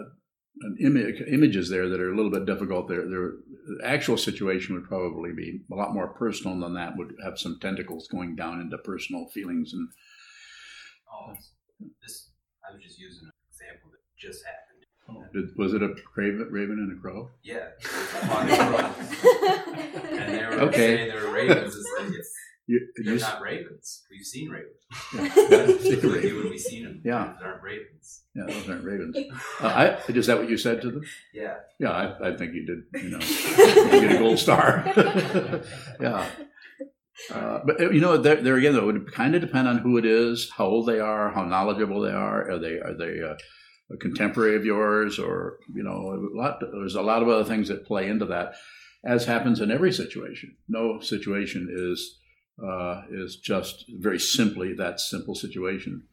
an 0.64 0.78
image 0.80 1.22
images 1.28 1.70
there 1.70 1.90
that 1.90 2.00
are 2.00 2.12
a 2.12 2.16
little 2.16 2.32
bit 2.32 2.46
difficult. 2.46 2.88
There, 2.88 3.06
the 3.06 3.40
actual 3.84 4.18
situation 4.18 4.76
would 4.76 4.86
probably 4.86 5.32
be 5.34 5.62
a 5.72 5.76
lot 5.76 5.94
more 5.94 6.10
personal 6.10 6.60
than 6.60 6.74
that. 6.76 6.98
Would 6.98 7.16
have 7.24 7.40
some 7.40 7.58
tentacles 7.60 8.08
going 8.08 8.36
down 8.36 8.62
into 8.62 8.78
personal 8.78 9.28
feelings 9.28 9.74
and. 9.74 9.88
Oh, 11.14 11.34
this 12.02 12.30
I 12.68 12.74
was 12.74 12.84
just 12.84 13.00
using 13.00 13.26
an 13.26 13.32
example 13.50 13.90
that 13.92 14.00
just 14.18 14.44
happened. 14.46 14.86
Oh, 15.10 15.26
did, 15.34 15.50
was 15.58 15.74
it 15.74 15.82
a 15.82 15.94
raven, 16.16 16.48
raven 16.52 16.80
and 16.80 16.98
a 16.98 17.02
crow? 17.02 17.30
Yeah. 17.44 17.70
and 20.12 20.34
they 20.34 20.46
were 20.46 20.62
Okay. 20.68 20.78
saying 20.96 21.10
they 21.10 21.16
were 21.22 21.32
ravens. 21.34 21.76
It's 21.76 21.90
like 22.00 22.14
it's, 22.14 22.34
You, 22.72 22.88
they're 22.96 23.16
you, 23.16 23.20
not 23.20 23.42
ravens. 23.42 24.04
We've 24.10 24.26
seen 24.26 24.50
ravens. 24.50 24.78
yeah, 25.14 25.66
It's 25.68 26.04
like 26.06 26.24
you 26.24 26.36
would 26.38 26.52
be 26.52 26.58
seen 26.58 26.86
them. 26.86 27.02
Yeah. 27.04 27.34
They 27.38 27.46
aren't 27.46 27.62
ravens. 27.62 28.22
yeah, 28.34 28.46
those 28.48 28.70
aren't 28.70 28.86
ravens. 28.86 29.18
Uh, 29.62 29.68
I, 29.68 30.12
is 30.12 30.28
that 30.28 30.38
what 30.38 30.50
you 30.50 30.58
said 30.58 30.82
to 30.84 30.92
them? 30.92 31.04
Yeah. 31.34 31.56
Yeah, 31.82 31.92
I, 31.92 32.30
I 32.30 32.38
think 32.38 32.54
you 32.54 32.66
did. 32.66 33.04
You 33.04 33.10
know, 33.10 33.20
you 33.20 34.08
get 34.08 34.16
a 34.16 34.20
gold 34.20 34.40
star. 34.40 34.86
yeah. 36.00 36.26
Uh, 37.30 37.60
but 37.66 37.82
uh, 37.82 37.90
you 37.90 38.00
know, 38.00 38.16
there, 38.16 38.42
there 38.42 38.56
again, 38.56 38.74
though, 38.74 38.88
it 38.90 38.94
would 38.94 39.14
kind 39.14 39.36
of 39.36 39.42
depend 39.42 39.68
on 39.68 39.80
who 39.80 39.98
it 39.98 40.06
is, 40.06 40.50
how 40.58 40.66
old 40.66 40.88
they 40.88 41.02
are, 41.02 41.32
how 41.32 41.44
knowledgeable 41.44 42.00
they 42.00 42.12
are. 42.12 42.52
Are 42.52 42.58
they 42.58 42.80
are 42.80 42.98
they 42.98 43.22
uh, 43.22 43.36
a 43.94 43.98
contemporary 43.98 44.56
of 44.56 44.64
yours, 44.64 45.20
or 45.20 45.58
you 45.76 45.84
know, 45.84 45.92
a 45.92 46.18
lot. 46.40 46.62
There's 46.62 46.96
a 46.96 47.02
lot 47.02 47.22
of 47.22 47.28
other 47.28 47.44
things 47.44 47.68
that 47.68 47.86
play 47.86 48.08
into 48.08 48.26
that, 48.28 48.54
as 49.04 49.26
happens 49.26 49.60
in 49.60 49.72
every 49.72 49.92
situation. 49.92 50.56
No 50.70 51.02
situation 51.02 51.68
is 51.70 52.18
uh, 52.64 53.04
is 53.10 53.38
just 53.38 53.86
very 53.98 54.20
simply 54.20 54.74
that 54.74 55.00
simple 55.00 55.36
situation, 55.36 56.04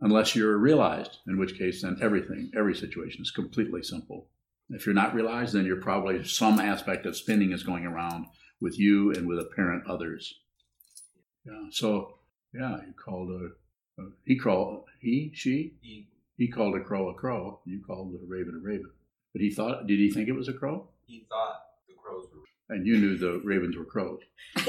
unless 0.00 0.34
you're 0.34 0.56
realized. 0.56 1.18
In 1.26 1.38
which 1.38 1.58
case, 1.58 1.82
then 1.82 1.98
everything, 2.00 2.50
every 2.56 2.74
situation 2.74 3.22
is 3.22 3.30
completely 3.30 3.82
simple. 3.82 4.28
If 4.70 4.86
you're 4.86 4.94
not 4.94 5.14
realized, 5.14 5.54
then 5.54 5.66
you're 5.66 5.80
probably 5.80 6.24
some 6.24 6.58
aspect 6.58 7.04
of 7.06 7.16
spinning 7.16 7.52
is 7.52 7.62
going 7.62 7.84
around 7.84 8.26
with 8.60 8.78
you 8.78 9.12
and 9.12 9.28
with 9.28 9.38
apparent 9.38 9.84
others. 9.86 10.40
Yeah. 11.44 11.66
So 11.70 12.18
yeah, 12.54 12.78
you 12.86 12.94
called 12.94 13.30
a, 13.30 14.02
a 14.02 14.06
he 14.24 14.38
called 14.38 14.84
he 15.00 15.32
she 15.34 15.74
He 15.82 16.08
he 16.38 16.48
called 16.48 16.74
a 16.76 16.80
crow 16.80 17.10
a 17.10 17.14
crow. 17.14 17.60
You 17.66 17.82
called 17.86 18.14
a 18.14 18.26
raven 18.26 18.58
a 18.60 18.66
raven. 18.66 18.90
But 19.32 19.42
he 19.42 19.50
thought 19.50 19.86
did 19.86 19.98
he 19.98 20.10
think 20.10 20.28
it 20.28 20.32
was 20.32 20.48
a 20.48 20.54
crow? 20.54 20.88
he 21.06 21.26
thought 21.28 21.60
the 21.86 21.94
crows 21.94 22.26
were. 22.32 22.43
And 22.68 22.86
you 22.86 22.96
knew 22.96 23.18
the 23.18 23.40
ravens 23.44 23.76
were 23.76 23.84
crows. 23.84 24.20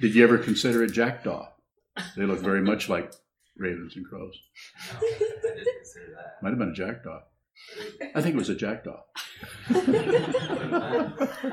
Did 0.00 0.14
you 0.14 0.24
ever 0.24 0.38
consider 0.38 0.82
a 0.82 0.88
jackdaw? 0.88 1.48
They 2.16 2.24
look 2.24 2.40
very 2.40 2.62
much 2.62 2.88
like 2.88 3.12
ravens 3.56 3.94
and 3.96 4.06
crows. 4.06 4.38
No, 4.92 4.98
I 4.98 5.54
didn't 5.54 5.76
consider 5.76 6.14
that. 6.16 6.42
Might 6.42 6.50
have 6.50 6.58
been 6.58 6.70
a 6.70 6.74
jackdaw. 6.74 7.20
I 8.14 8.22
think 8.22 8.34
it 8.34 8.38
was 8.38 8.48
a 8.48 8.54
jackdaw. 8.54 9.02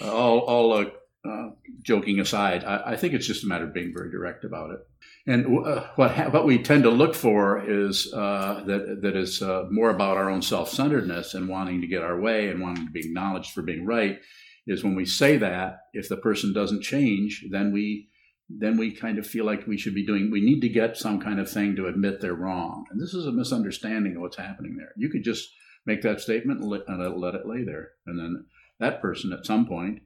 all 0.02 0.38
all 0.40 0.72
uh, 0.72 0.86
uh, 1.26 1.50
joking 1.82 2.20
aside, 2.20 2.64
I, 2.64 2.92
I 2.92 2.96
think 2.96 3.14
it's 3.14 3.26
just 3.26 3.44
a 3.44 3.46
matter 3.46 3.64
of 3.64 3.74
being 3.74 3.92
very 3.94 4.10
direct 4.10 4.44
about 4.44 4.70
it. 4.70 4.80
And 5.26 5.66
uh, 5.66 5.86
what 5.96 6.12
ha- 6.12 6.30
what 6.30 6.46
we 6.46 6.62
tend 6.62 6.84
to 6.84 6.90
look 6.90 7.14
for 7.14 7.62
is 7.66 8.12
uh, 8.12 8.62
that 8.66 9.00
that 9.02 9.16
is 9.16 9.42
uh, 9.42 9.64
more 9.70 9.90
about 9.90 10.16
our 10.16 10.30
own 10.30 10.42
self 10.42 10.70
centeredness 10.70 11.34
and 11.34 11.48
wanting 11.48 11.80
to 11.80 11.86
get 11.86 12.02
our 12.02 12.20
way 12.20 12.48
and 12.48 12.60
wanting 12.60 12.86
to 12.86 12.92
be 12.92 13.00
acknowledged 13.00 13.52
for 13.52 13.62
being 13.62 13.84
right. 13.84 14.20
Is 14.68 14.82
when 14.82 14.96
we 14.96 15.04
say 15.04 15.36
that, 15.36 15.80
if 15.92 16.08
the 16.08 16.16
person 16.16 16.52
doesn't 16.52 16.82
change, 16.82 17.44
then 17.50 17.72
we 17.72 18.08
then 18.48 18.76
we 18.76 18.92
kind 18.92 19.18
of 19.18 19.26
feel 19.26 19.44
like 19.44 19.66
we 19.66 19.76
should 19.76 19.94
be 19.94 20.06
doing. 20.06 20.30
We 20.30 20.40
need 20.40 20.60
to 20.60 20.68
get 20.68 20.96
some 20.96 21.20
kind 21.20 21.40
of 21.40 21.50
thing 21.50 21.74
to 21.76 21.88
admit 21.88 22.20
they're 22.20 22.34
wrong, 22.34 22.84
and 22.90 23.00
this 23.00 23.14
is 23.14 23.26
a 23.26 23.32
misunderstanding 23.32 24.16
of 24.16 24.22
what's 24.22 24.36
happening 24.36 24.76
there. 24.76 24.92
You 24.96 25.08
could 25.08 25.24
just 25.24 25.48
make 25.86 26.02
that 26.02 26.20
statement 26.20 26.60
and 26.60 26.68
let, 26.68 26.88
let 26.88 27.34
it 27.34 27.46
lay 27.46 27.64
there, 27.64 27.90
and 28.06 28.18
then 28.18 28.46
that 28.78 29.00
person 29.00 29.32
at 29.32 29.46
some 29.46 29.66
point 29.66 30.02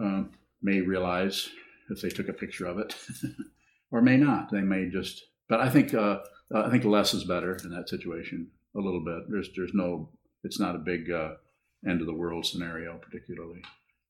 uh, 0.00 0.22
may 0.62 0.80
realize 0.80 1.50
if 1.90 2.00
they 2.00 2.08
took 2.08 2.28
a 2.28 2.32
picture 2.32 2.66
of 2.66 2.78
it, 2.78 2.94
or 3.90 4.00
may 4.00 4.16
not. 4.16 4.50
They 4.50 4.60
may 4.60 4.88
just. 4.88 5.24
But 5.48 5.60
I 5.60 5.68
think 5.68 5.94
uh, 5.94 6.20
I 6.54 6.70
think 6.70 6.84
less 6.84 7.14
is 7.14 7.24
better 7.24 7.58
in 7.64 7.70
that 7.70 7.88
situation. 7.88 8.48
A 8.74 8.80
little 8.80 9.04
bit. 9.04 9.24
There's 9.28 9.50
there's 9.54 9.74
no. 9.74 10.08
It's 10.44 10.58
not 10.58 10.74
a 10.74 10.78
big 10.78 11.10
uh, 11.10 11.34
end 11.86 12.00
of 12.00 12.06
the 12.06 12.14
world 12.14 12.46
scenario 12.46 12.98
particularly, 12.98 13.62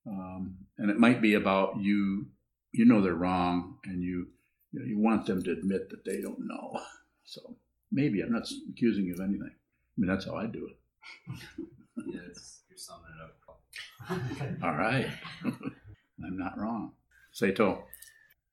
um, 0.07 0.57
and 0.79 0.91
it 0.91 0.99
might 0.99 1.21
be 1.21 1.35
about 1.35 1.79
you. 1.81 2.27
You 2.73 2.87
know 2.87 3.03
they're 3.03 3.15
wrong, 3.15 3.79
and 3.85 4.03
you 4.03 4.29
you, 4.73 4.81
know, 4.81 4.87
you 4.87 4.99
want 4.99 5.27
them 5.27 5.43
to 5.43 5.53
admit 5.53 5.91
that 5.91 6.05
they 6.05 6.21
don't 6.21 6.47
know. 6.47 6.81
So 7.25 7.57
maybe 7.91 8.21
I'm 8.21 8.33
not 8.33 8.49
accusing 8.71 9.07
you 9.07 9.15
of 9.15 9.21
anything. 9.21 9.51
I 9.53 9.95
mean 9.97 10.09
that's 10.09 10.25
how 10.25 10.37
I 10.37 10.47
do 10.47 10.69
it. 10.69 11.39
Yes, 12.07 12.63
you're 12.71 12.79
summing 12.79 13.05
it 13.15 13.23
up. 13.23 14.63
All 14.63 14.75
right. 14.75 15.11
I'm 16.27 16.39
not 16.39 16.59
wrong. 16.59 16.93
Sato. 17.33 17.85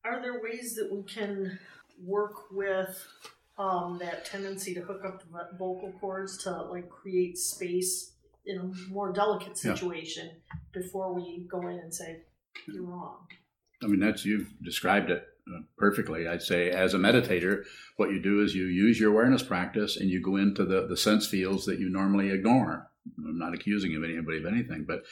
Are 0.05 0.21
there 0.21 0.41
ways 0.41 0.75
that 0.75 0.89
we 0.91 1.03
can 1.03 1.59
work 2.01 2.51
with 2.51 3.05
um, 3.57 3.97
that 3.99 4.25
tendency 4.25 4.73
to 4.73 4.81
hook 4.81 5.01
up 5.05 5.21
the 5.21 5.57
vocal 5.57 5.93
cords 5.99 6.37
to 6.43 6.51
like 6.63 6.89
create 6.89 7.37
space 7.37 8.13
in 8.45 8.57
a 8.59 8.89
more 8.91 9.11
delicate 9.11 9.59
Yeah. 9.63 9.73
situation 9.73 10.31
before 10.71 11.13
we 11.13 11.45
go 11.49 11.67
in 11.67 11.77
and 11.79 11.93
say 11.93 12.21
you're 12.67 12.83
wrong? 12.83 13.27
I 13.83 13.87
mean, 13.87 13.99
that's 13.99 14.25
you've 14.25 14.53
described 14.63 15.09
it 15.09 15.27
perfectly. 15.77 16.27
I'd 16.27 16.41
say, 16.41 16.69
as 16.69 16.93
a 16.93 16.97
meditator, 16.97 17.63
what 17.97 18.11
you 18.11 18.21
do 18.21 18.41
is 18.41 18.55
you 18.55 18.65
use 18.65 18.99
your 18.99 19.11
awareness 19.11 19.43
practice 19.43 19.97
and 19.97 20.09
you 20.09 20.21
go 20.21 20.35
into 20.35 20.65
the, 20.65 20.87
the 20.87 20.97
sense 20.97 21.27
fields 21.27 21.65
that 21.65 21.79
you 21.79 21.89
normally 21.89 22.29
ignore. 22.31 22.89
I'm 23.17 23.37
not 23.37 23.53
accusing 23.53 23.95
of 23.95 24.03
anybody 24.03 24.37
of 24.37 24.45
anything, 24.45 24.85
but 24.87 25.03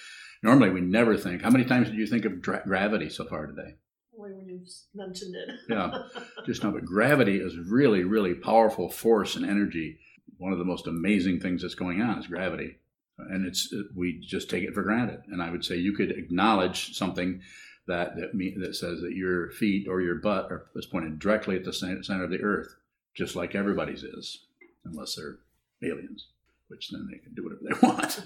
normally 0.43 0.69
we 0.69 0.81
never 0.81 1.17
think. 1.17 1.41
How 1.41 1.49
many 1.49 1.65
times 1.65 1.87
did 1.89 1.97
you 1.97 2.07
think 2.07 2.25
of 2.25 2.41
dra- 2.41 2.63
gravity 2.65 3.09
so 3.09 3.25
far 3.25 3.47
today? 3.47 3.75
Only 4.17 4.33
when 4.33 4.47
you 4.47 4.61
mentioned 4.93 5.35
it. 5.35 5.49
Yeah, 5.69 6.03
just 6.45 6.63
now. 6.63 6.71
But 6.71 6.85
gravity 6.85 7.37
is 7.37 7.57
really, 7.57 8.03
really 8.03 8.33
powerful 8.33 8.89
force 8.89 9.35
and 9.35 9.45
energy. 9.45 9.99
One 10.37 10.51
of 10.51 10.59
the 10.59 10.65
most 10.65 10.87
amazing 10.87 11.39
things 11.39 11.61
that's 11.61 11.75
going 11.75 12.01
on 12.01 12.19
is 12.19 12.27
gravity, 12.27 12.77
and 13.17 13.45
it's 13.45 13.73
we 13.95 14.19
just 14.19 14.49
take 14.49 14.63
it 14.63 14.73
for 14.73 14.83
granted. 14.83 15.21
And 15.31 15.41
I 15.41 15.51
would 15.51 15.63
say 15.63 15.77
you 15.77 15.93
could 15.93 16.11
acknowledge 16.11 16.95
something 16.95 17.41
that 17.87 18.15
that 18.17 18.33
me, 18.33 18.55
that 18.57 18.75
says 18.75 19.01
that 19.01 19.15
your 19.15 19.51
feet 19.51 19.87
or 19.87 20.01
your 20.01 20.15
butt 20.15 20.51
are 20.51 20.67
is 20.75 20.85
pointed 20.85 21.19
directly 21.19 21.55
at 21.55 21.63
the 21.63 21.73
center 21.73 22.23
of 22.23 22.29
the 22.29 22.41
earth, 22.41 22.75
just 23.15 23.35
like 23.35 23.55
everybody's 23.55 24.03
is, 24.03 24.45
unless 24.85 25.15
they're 25.15 25.37
aliens, 25.83 26.27
which 26.67 26.89
then 26.89 27.07
they 27.11 27.17
can 27.17 27.33
do 27.33 27.43
whatever 27.43 27.61
they 27.63 27.87
want. 27.87 28.21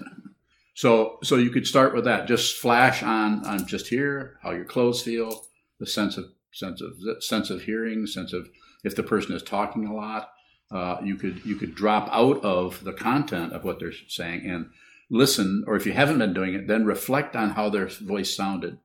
so 0.73 1.19
so 1.23 1.35
you 1.35 1.49
could 1.49 1.67
start 1.67 1.93
with 1.93 2.05
that. 2.05 2.27
Just 2.27 2.57
flash 2.57 3.03
on 3.03 3.45
on 3.45 3.65
just 3.65 3.87
here 3.87 4.37
how 4.43 4.51
your 4.51 4.65
clothes 4.65 5.01
feel, 5.01 5.45
the 5.79 5.87
sense 5.87 6.17
of 6.17 6.25
sense 6.51 6.81
of 6.81 7.23
sense 7.23 7.49
of 7.49 7.63
hearing, 7.63 8.05
sense 8.07 8.33
of 8.33 8.49
if 8.83 8.95
the 8.95 9.03
person 9.03 9.35
is 9.35 9.43
talking 9.43 9.85
a 9.85 9.93
lot. 9.93 10.31
Uh, 10.71 10.97
you 11.03 11.15
could 11.15 11.45
you 11.45 11.55
could 11.55 11.75
drop 11.75 12.07
out 12.11 12.41
of 12.43 12.83
the 12.85 12.93
content 12.93 13.51
of 13.51 13.65
what 13.65 13.77
they're 13.79 13.91
saying 14.07 14.49
and 14.49 14.69
listen, 15.11 15.63
or 15.67 15.75
if 15.75 15.85
you 15.85 15.91
haven't 15.91 16.17
been 16.17 16.33
doing 16.33 16.53
it, 16.55 16.67
then 16.67 16.85
reflect 16.85 17.35
on 17.35 17.51
how 17.51 17.69
their 17.69 17.87
voice 17.87 18.35
sounded. 18.35 18.77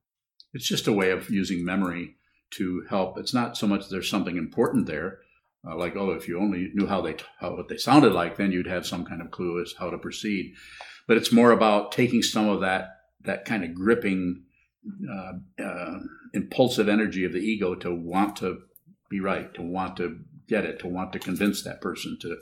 It's 0.57 0.67
just 0.67 0.89
a 0.89 0.93
way 0.93 1.11
of 1.11 1.29
using 1.29 1.65
memory 1.65 2.17
to 2.53 2.85
help. 2.89 3.19
It's 3.19 3.35
not 3.35 3.59
so 3.59 3.67
much 3.67 3.91
there's 3.91 4.09
something 4.09 4.39
important 4.39 4.87
there, 4.87 5.19
uh, 5.69 5.77
like 5.77 5.97
oh, 5.97 6.13
if 6.13 6.27
you 6.29 6.41
only 6.41 6.71
knew 6.73 6.87
how 6.87 7.03
they 7.03 7.17
how 7.39 7.57
what 7.57 7.69
they 7.69 7.77
sounded 7.77 8.13
like, 8.13 8.37
then 8.37 8.53
you'd 8.53 8.67
have 8.67 8.87
some 8.87 9.05
kind 9.05 9.21
of 9.21 9.31
clue 9.31 9.61
as 9.61 9.75
how 9.79 9.91
to 9.91 9.99
proceed. 9.99 10.55
But 11.07 11.19
it's 11.19 11.31
more 11.31 11.51
about 11.51 11.93
taking 11.93 12.23
some 12.23 12.49
of 12.49 12.63
that 12.63 12.89
that 13.25 13.45
kind 13.45 13.65
of 13.65 13.75
gripping, 13.75 14.45
uh, 15.13 15.63
uh, 15.63 15.99
impulsive 16.33 16.89
energy 16.89 17.25
of 17.27 17.33
the 17.33 17.41
ego 17.41 17.75
to 17.75 17.95
want 17.95 18.37
to 18.37 18.63
be 19.11 19.21
right, 19.21 19.53
to 19.55 19.63
want 19.63 19.99
to 19.99 20.21
get 20.49 20.65
it, 20.65 20.79
to 20.81 20.89
want 20.89 21.13
to 21.13 21.19
convince 21.19 21.63
that 21.65 21.83
person 21.83 22.17
to, 22.23 22.39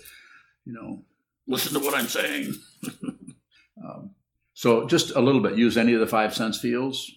you 0.65 0.73
know, 0.73 1.03
listen 1.49 1.73
to 1.73 1.85
what 1.85 1.95
I'm 1.95 2.07
saying. 2.07 2.55
um, 3.85 4.11
so 4.53 4.87
just 4.87 5.11
a 5.17 5.21
little 5.21 5.41
bit. 5.41 5.59
Use 5.59 5.77
any 5.77 5.95
of 5.95 6.01
the 6.01 6.07
five 6.07 6.35
sense 6.35 6.61
fields. 6.61 7.11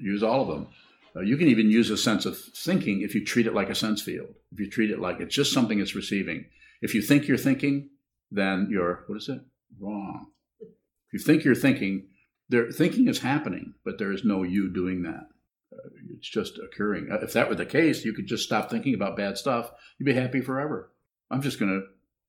Use 0.00 0.22
all 0.22 0.42
of 0.42 0.48
them. 0.48 0.68
Uh, 1.16 1.20
you 1.20 1.36
can 1.36 1.48
even 1.48 1.70
use 1.70 1.90
a 1.90 1.96
sense 1.96 2.26
of 2.26 2.38
thinking 2.38 3.02
if 3.02 3.14
you 3.14 3.24
treat 3.24 3.46
it 3.46 3.54
like 3.54 3.70
a 3.70 3.74
sense 3.74 4.02
field. 4.02 4.34
If 4.52 4.60
you 4.60 4.70
treat 4.70 4.90
it 4.90 5.00
like 5.00 5.20
it's 5.20 5.34
just 5.34 5.52
something 5.52 5.80
it's 5.80 5.94
receiving. 5.94 6.44
If 6.82 6.94
you 6.94 7.02
think 7.02 7.26
you're 7.26 7.36
thinking, 7.38 7.90
then 8.30 8.68
you're 8.70 9.04
what 9.06 9.16
is 9.18 9.28
it? 9.28 9.40
Wrong. 9.80 10.26
If 10.60 11.12
you 11.12 11.18
think 11.18 11.44
you're 11.44 11.54
thinking, 11.54 12.08
there 12.48 12.70
thinking 12.70 13.08
is 13.08 13.20
happening, 13.20 13.74
but 13.84 13.98
there 13.98 14.12
is 14.12 14.24
no 14.24 14.42
you 14.42 14.72
doing 14.72 15.02
that. 15.02 15.28
Uh, 15.72 15.88
it's 16.16 16.28
just 16.28 16.58
occurring. 16.58 17.08
Uh, 17.10 17.18
If 17.22 17.32
that 17.32 17.48
were 17.48 17.54
the 17.54 17.66
case, 17.66 18.04
you 18.04 18.12
could 18.12 18.26
just 18.26 18.44
stop 18.44 18.70
thinking 18.70 18.94
about 18.94 19.16
bad 19.16 19.38
stuff. 19.38 19.70
You'd 19.98 20.06
be 20.06 20.14
happy 20.14 20.40
forever. 20.40 20.92
I'm 21.30 21.42
just 21.42 21.58
gonna, 21.58 21.80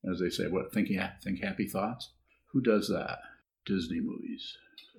as 0.10 0.20
they 0.20 0.30
say, 0.30 0.48
what 0.48 0.74
think 0.74 0.90
ha- 0.98 1.14
think 1.24 1.44
happy 1.44 1.68
thoughts. 1.68 2.12
Who 2.54 2.62
does 2.62 2.88
that? 2.90 3.20
Disney 3.66 4.00
movies. 4.00 4.58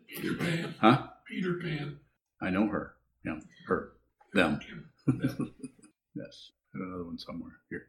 Peter 0.08 0.34
Pan. 0.34 0.74
Huh? 0.80 1.06
Peter 1.28 1.54
Pan. 1.62 1.98
I 2.42 2.50
know 2.50 2.66
her. 2.68 2.94
Yeah, 3.24 3.40
her, 3.66 3.92
them. 4.32 4.60
yes, 5.06 6.50
and 6.74 6.82
another 6.82 7.04
one 7.04 7.18
somewhere 7.18 7.52
here. 7.68 7.88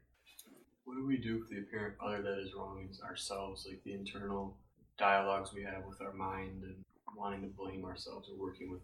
What 0.83 0.95
do 0.95 1.05
we 1.05 1.17
do 1.17 1.39
with 1.39 1.49
the 1.49 1.59
apparent 1.59 1.95
other 2.03 2.21
that 2.21 2.39
is 2.39 2.53
wrong 2.53 2.87
is 2.89 3.01
ourselves, 3.01 3.65
like 3.69 3.81
the 3.83 3.93
internal 3.93 4.57
dialogues 4.97 5.53
we 5.53 5.63
have 5.63 5.85
with 5.87 6.01
our 6.01 6.13
mind 6.13 6.63
and 6.63 6.83
wanting 7.15 7.41
to 7.41 7.47
blame 7.47 7.85
ourselves 7.85 8.29
or 8.29 8.37
working 8.37 8.71
with 8.71 8.81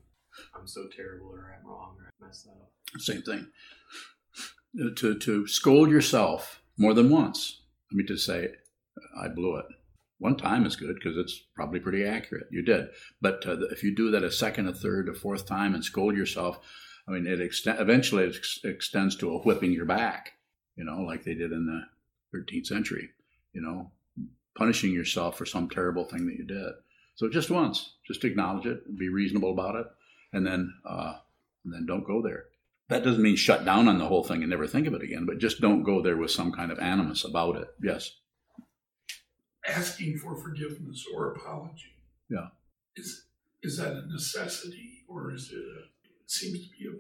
I'm 0.55 0.67
so 0.67 0.87
terrible 0.95 1.27
or 1.27 1.55
I'm 1.57 1.67
wrong 1.67 1.95
or 1.99 2.07
I 2.07 2.25
messed 2.25 2.45
that 2.45 2.51
up. 2.51 2.71
Same 2.99 3.21
thing. 3.21 3.47
Uh, 4.79 4.89
to, 4.95 5.17
to 5.17 5.47
scold 5.47 5.89
yourself 5.89 6.61
more 6.77 6.93
than 6.93 7.09
once. 7.09 7.61
I 7.91 7.95
mean, 7.95 8.07
to 8.07 8.17
say, 8.17 8.49
I 9.19 9.27
blew 9.27 9.57
it. 9.57 9.65
One 10.19 10.35
time 10.37 10.65
is 10.65 10.75
good 10.75 10.95
because 10.95 11.17
it's 11.17 11.39
probably 11.55 11.79
pretty 11.79 12.03
accurate. 12.03 12.47
You 12.51 12.63
did. 12.63 12.87
But 13.21 13.45
uh, 13.45 13.57
if 13.71 13.83
you 13.83 13.95
do 13.95 14.09
that 14.11 14.23
a 14.23 14.31
second, 14.31 14.67
a 14.67 14.73
third, 14.73 15.09
a 15.09 15.13
fourth 15.13 15.45
time 15.45 15.75
and 15.75 15.83
scold 15.83 16.15
yourself, 16.15 16.59
I 17.07 17.11
mean, 17.11 17.27
it 17.27 17.39
ext- 17.39 17.79
eventually 17.79 18.23
it 18.23 18.35
ex- 18.35 18.59
extends 18.63 19.15
to 19.17 19.31
a 19.31 19.39
whipping 19.39 19.71
your 19.71 19.85
back, 19.85 20.33
you 20.75 20.83
know, 20.83 21.01
like 21.01 21.23
they 21.23 21.35
did 21.35 21.51
in 21.51 21.67
the 21.67 22.37
13th 22.37 22.65
century, 22.65 23.09
you 23.53 23.61
know, 23.61 23.91
punishing 24.57 24.91
yourself 24.91 25.37
for 25.37 25.45
some 25.45 25.69
terrible 25.69 26.05
thing 26.05 26.25
that 26.25 26.35
you 26.35 26.45
did. 26.45 26.73
So 27.15 27.29
just 27.29 27.49
once, 27.49 27.93
just 28.05 28.23
acknowledge 28.23 28.65
it, 28.65 28.97
be 28.97 29.09
reasonable 29.09 29.51
about 29.51 29.75
it, 29.75 29.87
and 30.33 30.45
then 30.45 30.73
uh, 30.85 31.15
and 31.63 31.73
then 31.73 31.85
don't 31.85 32.05
go 32.05 32.21
there. 32.21 32.45
That 32.89 33.03
doesn't 33.03 33.21
mean 33.21 33.35
shut 33.35 33.65
down 33.65 33.87
on 33.87 33.97
the 33.97 34.05
whole 34.05 34.23
thing 34.23 34.41
and 34.41 34.49
never 34.49 34.67
think 34.67 34.87
of 34.87 34.93
it 34.93 35.01
again, 35.01 35.25
but 35.25 35.39
just 35.39 35.59
don't 35.59 35.83
go 35.83 36.01
there 36.01 36.15
with 36.15 36.31
some 36.31 36.51
kind 36.51 36.71
of 36.71 36.79
animus 36.79 37.25
about 37.25 37.57
it. 37.57 37.67
Yes. 37.81 38.11
Asking 39.67 40.17
for 40.17 40.35
forgiveness 40.35 41.05
or 41.13 41.33
apology. 41.33 41.93
Yeah. 42.29 42.47
Is 42.95 43.25
is 43.63 43.77
that 43.77 43.93
a 43.93 44.07
necessity 44.07 45.03
or 45.07 45.33
is 45.33 45.51
it? 45.51 45.57
A, 45.57 45.83
it 45.83 46.31
seems 46.31 46.67
to 46.67 46.69
be 46.77 46.87
a. 46.87 46.91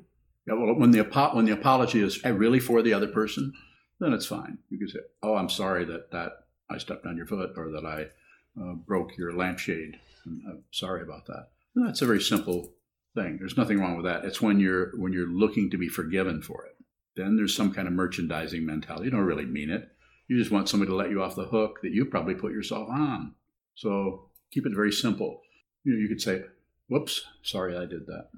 Yeah. 0.47 0.59
Well, 0.59 0.75
when 0.75 0.91
the 0.91 1.03
when 1.33 1.45
the 1.45 1.53
apology 1.53 2.01
is 2.01 2.23
really 2.23 2.59
for 2.59 2.81
the 2.81 2.93
other 2.93 3.07
person, 3.07 3.53
then 3.99 4.13
it's 4.13 4.25
fine. 4.25 4.57
You 4.69 4.77
can 4.77 4.89
say, 4.89 4.99
"Oh, 5.23 5.35
I'm 5.35 5.49
sorry 5.49 5.85
that 5.85 6.11
that 6.11 6.31
I 6.69 6.77
stepped 6.77 7.05
on 7.05 7.17
your 7.17 7.25
foot 7.25 7.51
or 7.57 7.71
that 7.71 7.85
I 7.85 8.61
uh, 8.61 8.73
broke 8.73 9.17
your 9.17 9.33
lampshade. 9.33 9.99
I'm 10.25 10.63
sorry 10.71 11.01
about 11.01 11.25
that." 11.27 11.49
And 11.75 11.87
that's 11.87 12.01
a 12.01 12.05
very 12.05 12.21
simple 12.21 12.73
thing. 13.15 13.37
There's 13.37 13.57
nothing 13.57 13.79
wrong 13.79 13.95
with 13.95 14.05
that. 14.05 14.25
It's 14.25 14.41
when 14.41 14.59
you're 14.59 14.91
when 14.97 15.13
you're 15.13 15.29
looking 15.29 15.69
to 15.71 15.77
be 15.77 15.89
forgiven 15.89 16.41
for 16.41 16.65
it. 16.65 16.75
Then 17.15 17.35
there's 17.35 17.55
some 17.55 17.73
kind 17.73 17.87
of 17.87 17.93
merchandising 17.93 18.65
mentality. 18.65 19.05
You 19.05 19.11
don't 19.11 19.21
really 19.21 19.45
mean 19.45 19.69
it. 19.69 19.89
You 20.27 20.37
just 20.37 20.51
want 20.51 20.69
somebody 20.69 20.91
to 20.91 20.95
let 20.95 21.09
you 21.09 21.23
off 21.23 21.35
the 21.35 21.45
hook 21.45 21.79
that 21.83 21.91
you 21.91 22.05
probably 22.05 22.35
put 22.35 22.51
yourself 22.51 22.89
on. 22.89 23.33
So 23.75 24.29
keep 24.51 24.65
it 24.65 24.75
very 24.75 24.91
simple. 24.91 25.41
You 25.83 25.93
know, 25.93 25.99
you 25.99 26.07
could 26.07 26.21
say, 26.21 26.43
"Whoops, 26.89 27.25
sorry 27.43 27.77
I 27.77 27.85
did 27.85 28.05
that," 28.07 28.29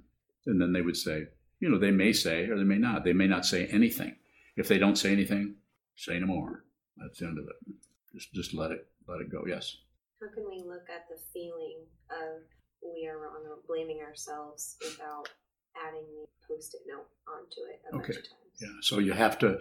and 0.45 0.61
then 0.61 0.73
they 0.73 0.81
would 0.81 0.97
say, 0.97 1.27
you 1.59 1.69
know, 1.69 1.79
they 1.79 1.91
may 1.91 2.13
say 2.13 2.47
or 2.47 2.57
they 2.57 2.63
may 2.63 2.77
not. 2.77 3.03
They 3.03 3.13
may 3.13 3.27
not 3.27 3.45
say 3.45 3.65
anything. 3.67 4.15
If 4.55 4.67
they 4.67 4.77
don't 4.77 4.97
say 4.97 5.11
anything, 5.11 5.55
say 5.95 6.19
no 6.19 6.27
more. 6.27 6.65
That's 6.97 7.19
the 7.19 7.27
end 7.27 7.39
of 7.39 7.45
it. 7.45 7.75
Just 8.13 8.33
just 8.33 8.53
let 8.53 8.71
it 8.71 8.87
let 9.07 9.21
it 9.21 9.31
go. 9.31 9.45
Yes. 9.47 9.77
How 10.21 10.27
can 10.33 10.45
we 10.49 10.63
look 10.65 10.89
at 10.89 11.07
the 11.09 11.17
feeling 11.33 11.85
of 12.11 12.43
we 12.81 13.07
are 13.07 13.17
wrong 13.17 13.43
or 13.49 13.59
blaming 13.67 14.01
ourselves 14.01 14.77
without 14.81 15.29
adding 15.87 16.05
the 16.13 16.27
post-it 16.47 16.81
note 16.87 17.07
onto 17.27 17.61
it 17.71 17.81
a 17.91 17.95
okay. 17.95 18.13
bunch 18.13 18.17
of 18.17 18.23
times. 18.23 18.61
Yeah. 18.61 18.67
So 18.81 18.99
you 18.99 19.13
have 19.13 19.39
to. 19.39 19.59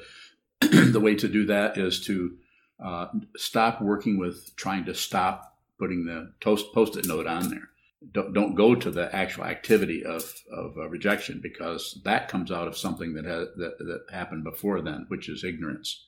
the 0.93 1.01
way 1.01 1.15
to 1.15 1.29
do 1.29 1.47
that 1.47 1.79
is 1.79 2.01
to 2.07 2.37
uh, 2.85 3.07
stop 3.37 3.81
working 3.81 4.19
with 4.19 4.55
trying 4.57 4.85
to 4.85 4.95
stop 4.95 5.57
putting 5.79 6.05
the 6.05 6.33
post-it 6.41 7.07
note 7.07 7.27
on 7.27 7.51
there. 7.51 7.69
Don't 8.13 8.33
don't 8.33 8.55
go 8.55 8.75
to 8.75 8.91
the 8.91 9.15
actual 9.15 9.45
activity 9.45 10.05
of 10.05 10.23
of 10.53 10.77
uh, 10.77 10.89
rejection 10.89 11.41
because 11.43 12.01
that 12.05 12.29
comes 12.29 12.53
out 12.53 12.69
of 12.69 12.77
something 12.77 13.15
that 13.15 13.25
that, 13.25 13.79
that 13.79 14.05
happened 14.11 14.45
before 14.45 14.81
then, 14.81 15.07
which 15.09 15.29
is 15.29 15.43
ignorance. 15.43 16.07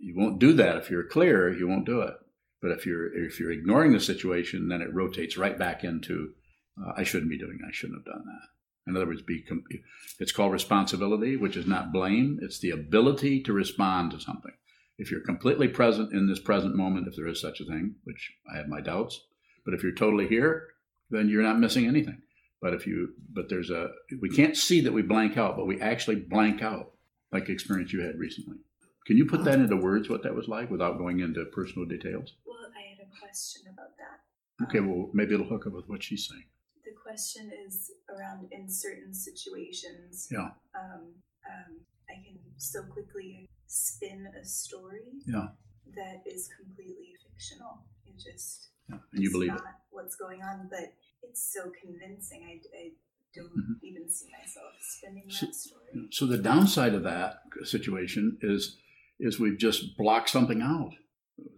You 0.00 0.14
won't 0.16 0.38
do 0.38 0.52
that 0.54 0.76
if 0.76 0.90
you're 0.90 1.04
clear. 1.04 1.52
You 1.52 1.68
won't 1.68 1.86
do 1.86 2.00
it. 2.00 2.14
But 2.60 2.72
if 2.72 2.86
you're 2.86 3.14
if 3.14 3.38
you're 3.38 3.52
ignoring 3.52 3.92
the 3.92 4.00
situation, 4.00 4.68
then 4.68 4.80
it 4.80 4.92
rotates 4.92 5.36
right 5.36 5.58
back 5.58 5.84
into 5.84 6.32
uh, 6.80 6.92
I 6.96 7.04
shouldn't 7.04 7.30
be 7.30 7.38
doing. 7.38 7.58
I 7.66 7.72
shouldn't 7.72 7.98
have 7.98 8.14
done 8.14 8.24
that. 8.24 8.57
In 8.88 8.96
other 8.96 9.06
words, 9.06 9.22
be 9.22 9.44
it's 10.18 10.32
called 10.32 10.52
responsibility, 10.52 11.36
which 11.36 11.56
is 11.56 11.66
not 11.66 11.92
blame. 11.92 12.38
It's 12.42 12.58
the 12.58 12.70
ability 12.70 13.42
to 13.42 13.52
respond 13.52 14.12
to 14.12 14.20
something. 14.20 14.52
If 14.96 15.10
you're 15.10 15.20
completely 15.20 15.68
present 15.68 16.12
in 16.12 16.26
this 16.26 16.40
present 16.40 16.74
moment, 16.74 17.06
if 17.06 17.14
there 17.14 17.28
is 17.28 17.40
such 17.40 17.60
a 17.60 17.64
thing, 17.64 17.96
which 18.04 18.32
I 18.52 18.56
have 18.56 18.66
my 18.66 18.80
doubts, 18.80 19.20
but 19.64 19.74
if 19.74 19.82
you're 19.82 19.94
totally 19.94 20.26
here, 20.26 20.68
then 21.10 21.28
you're 21.28 21.42
not 21.42 21.60
missing 21.60 21.86
anything. 21.86 22.22
But 22.60 22.74
if 22.74 22.86
you, 22.86 23.10
but 23.32 23.48
there's 23.48 23.70
a, 23.70 23.90
we 24.20 24.30
can't 24.30 24.56
see 24.56 24.80
that 24.80 24.92
we 24.92 25.02
blank 25.02 25.36
out, 25.36 25.56
but 25.56 25.66
we 25.66 25.80
actually 25.80 26.16
blank 26.16 26.62
out, 26.62 26.92
like 27.30 27.46
the 27.46 27.52
experience 27.52 27.92
you 27.92 28.00
had 28.00 28.18
recently. 28.18 28.56
Can 29.06 29.16
you 29.16 29.26
put 29.26 29.44
that 29.44 29.60
into 29.60 29.76
words, 29.76 30.08
what 30.08 30.22
that 30.24 30.34
was 30.34 30.48
like, 30.48 30.70
without 30.70 30.98
going 30.98 31.20
into 31.20 31.44
personal 31.46 31.86
details? 31.86 32.34
Well, 32.44 32.56
I 32.76 32.88
had 32.88 33.06
a 33.06 33.20
question 33.20 33.62
about 33.72 33.96
that. 33.98 34.64
Okay, 34.66 34.78
um, 34.78 34.88
well, 34.88 35.10
maybe 35.12 35.34
it'll 35.34 35.46
hook 35.46 35.66
up 35.66 35.74
with 35.74 35.88
what 35.88 36.02
she's 36.02 36.26
saying 36.26 36.44
question 37.08 37.50
is 37.66 37.90
around 38.10 38.48
in 38.52 38.68
certain 38.68 39.14
situations. 39.14 40.28
Yeah. 40.30 40.50
Um, 40.78 41.14
um, 41.48 41.80
I 42.10 42.14
can 42.24 42.38
so 42.56 42.82
quickly 42.82 43.48
spin 43.66 44.26
a 44.40 44.44
story. 44.44 45.08
Yeah. 45.26 45.48
That 45.96 46.22
is 46.26 46.50
completely 46.60 47.14
fictional. 47.24 47.84
It 48.06 48.16
just. 48.18 48.68
Yeah. 48.88 48.98
And 49.12 49.22
you 49.22 49.30
believe 49.30 49.50
not 49.50 49.58
it. 49.58 49.64
what's 49.90 50.16
going 50.16 50.42
on, 50.42 50.68
but 50.70 50.92
it's 51.22 51.52
so 51.52 51.70
convincing. 51.82 52.42
I, 52.44 52.60
I 52.76 52.90
don't 53.34 53.50
mm-hmm. 53.50 53.86
even 53.86 54.10
see 54.10 54.26
myself 54.38 54.72
spinning 54.80 55.24
so, 55.28 55.46
that 55.46 55.54
story. 55.54 56.08
So 56.10 56.26
the 56.26 56.38
downside 56.38 56.94
of 56.94 57.02
that 57.04 57.40
situation 57.64 58.38
is 58.42 58.76
is 59.20 59.40
we've 59.40 59.58
just 59.58 59.96
blocked 59.96 60.30
something 60.30 60.62
out. 60.62 60.92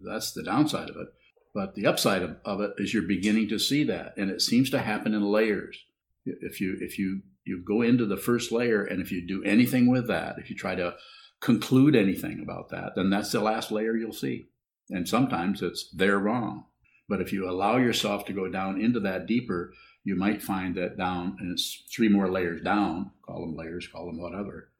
That's 0.03 0.33
the 0.33 0.43
downside 0.43 0.91
of 0.91 0.97
it. 0.97 1.09
But 1.53 1.75
the 1.75 1.87
upside 1.87 2.23
of, 2.23 2.37
of 2.45 2.61
it 2.61 2.73
is 2.79 2.95
you're 2.95 3.03
beginning 3.03 3.49
to 3.49 3.59
see 3.59 3.85
that, 3.85 4.15
and 4.17 4.31
it 4.31 4.41
seems 4.41 4.71
to 4.71 4.79
happen 4.79 5.15
in 5.15 5.23
layers. 5.23 5.79
If 6.25 6.61
you 6.61 6.77
if 6.81 6.99
you 6.99 7.23
you 7.45 7.63
go 7.67 7.83
into 7.83 8.07
the 8.07 8.17
first 8.17 8.53
layer, 8.53 8.85
and 8.85 9.01
if 9.03 9.11
you 9.11 9.27
do 9.27 9.43
anything 9.43 9.89
with 9.89 10.07
that, 10.09 10.39
if 10.39 10.51
you 10.51 10.57
try 10.57 10.75
to 10.77 10.95
conclude 11.41 11.97
anything 11.97 12.41
about 12.41 12.69
that, 12.69 12.93
then 12.95 13.11
that's 13.11 13.33
the 13.33 13.41
last 13.41 13.73
layer 13.73 13.97
you'll 13.97 14.13
see. 14.13 14.49
And 14.91 15.09
sometimes 15.09 15.63
it's 15.63 15.91
they're 15.91 16.19
wrong. 16.19 16.67
But 17.09 17.21
if 17.21 17.33
you 17.33 17.51
allow 17.51 17.79
yourself 17.79 18.25
to 18.27 18.33
go 18.33 18.49
down 18.49 18.81
into 18.81 19.01
that 19.01 19.27
deeper, 19.27 19.73
you 20.05 20.15
might 20.15 20.43
find 20.43 20.77
that 20.77 20.97
down, 20.97 21.37
and 21.41 21.51
it's 21.51 21.83
three 21.93 22.09
more 22.09 22.29
layers 22.29 22.63
down, 22.63 23.11
call 23.27 23.41
them 23.41 23.57
layers, 23.57 23.89
call 23.89 24.07
them 24.07 24.21
whatever, 24.21 24.71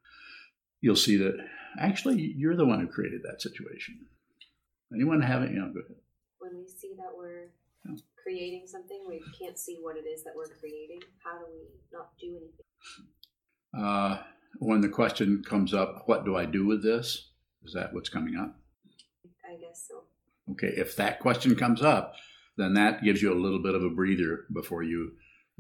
you'll 0.81 0.95
see 0.95 1.17
that 1.17 1.37
actually 1.81 2.21
you're 2.37 2.57
the 2.57 2.67
one 2.67 2.81
who 2.81 2.87
created 2.87 3.23
that 3.25 3.43
situation. 3.43 4.07
Anyone 4.95 5.23
have 5.23 5.43
it? 5.43 5.51
You 5.51 5.59
know, 5.59 5.73
go 5.73 5.81
ahead 5.81 5.97
when 6.41 6.57
we 6.57 6.69
see 6.69 6.95
that 6.97 7.11
we're 7.17 7.51
yeah. 7.89 7.97
creating 8.23 8.67
something, 8.67 9.05
we 9.09 9.23
can't 9.39 9.59
see 9.59 9.79
what 9.81 9.97
it 9.97 10.09
is 10.09 10.25
that 10.25 10.35
we're 10.35 10.49
creating. 10.59 11.01
How 11.23 11.39
do 11.39 11.45
we 11.53 11.69
not 11.93 12.11
do 12.19 12.37
anything? 12.37 12.67
Uh, 13.79 14.23
when 14.59 14.81
the 14.81 14.89
question 14.89 15.43
comes 15.47 15.73
up, 15.73 16.03
what 16.07 16.25
do 16.25 16.37
I 16.37 16.45
do 16.45 16.67
with 16.67 16.83
this? 16.83 17.29
Is 17.65 17.75
that 17.75 17.95
what's 17.95 18.09
coming 18.09 18.37
up? 18.37 18.57
I 19.49 19.57
guess 19.57 19.87
so. 19.89 20.03
Okay, 20.53 20.73
if 20.77 20.97
that 20.97 21.21
question 21.21 21.55
comes 21.55 21.83
up, 21.83 22.15
then 22.57 22.75
that 22.75 23.05
gives 23.05 23.23
you 23.23 23.33
a 23.33 23.39
little 23.41 23.63
bit 23.63 23.75
of 23.75 23.85
a 23.85 23.91
breather 23.91 24.47
before 24.53 24.83
you 24.83 25.13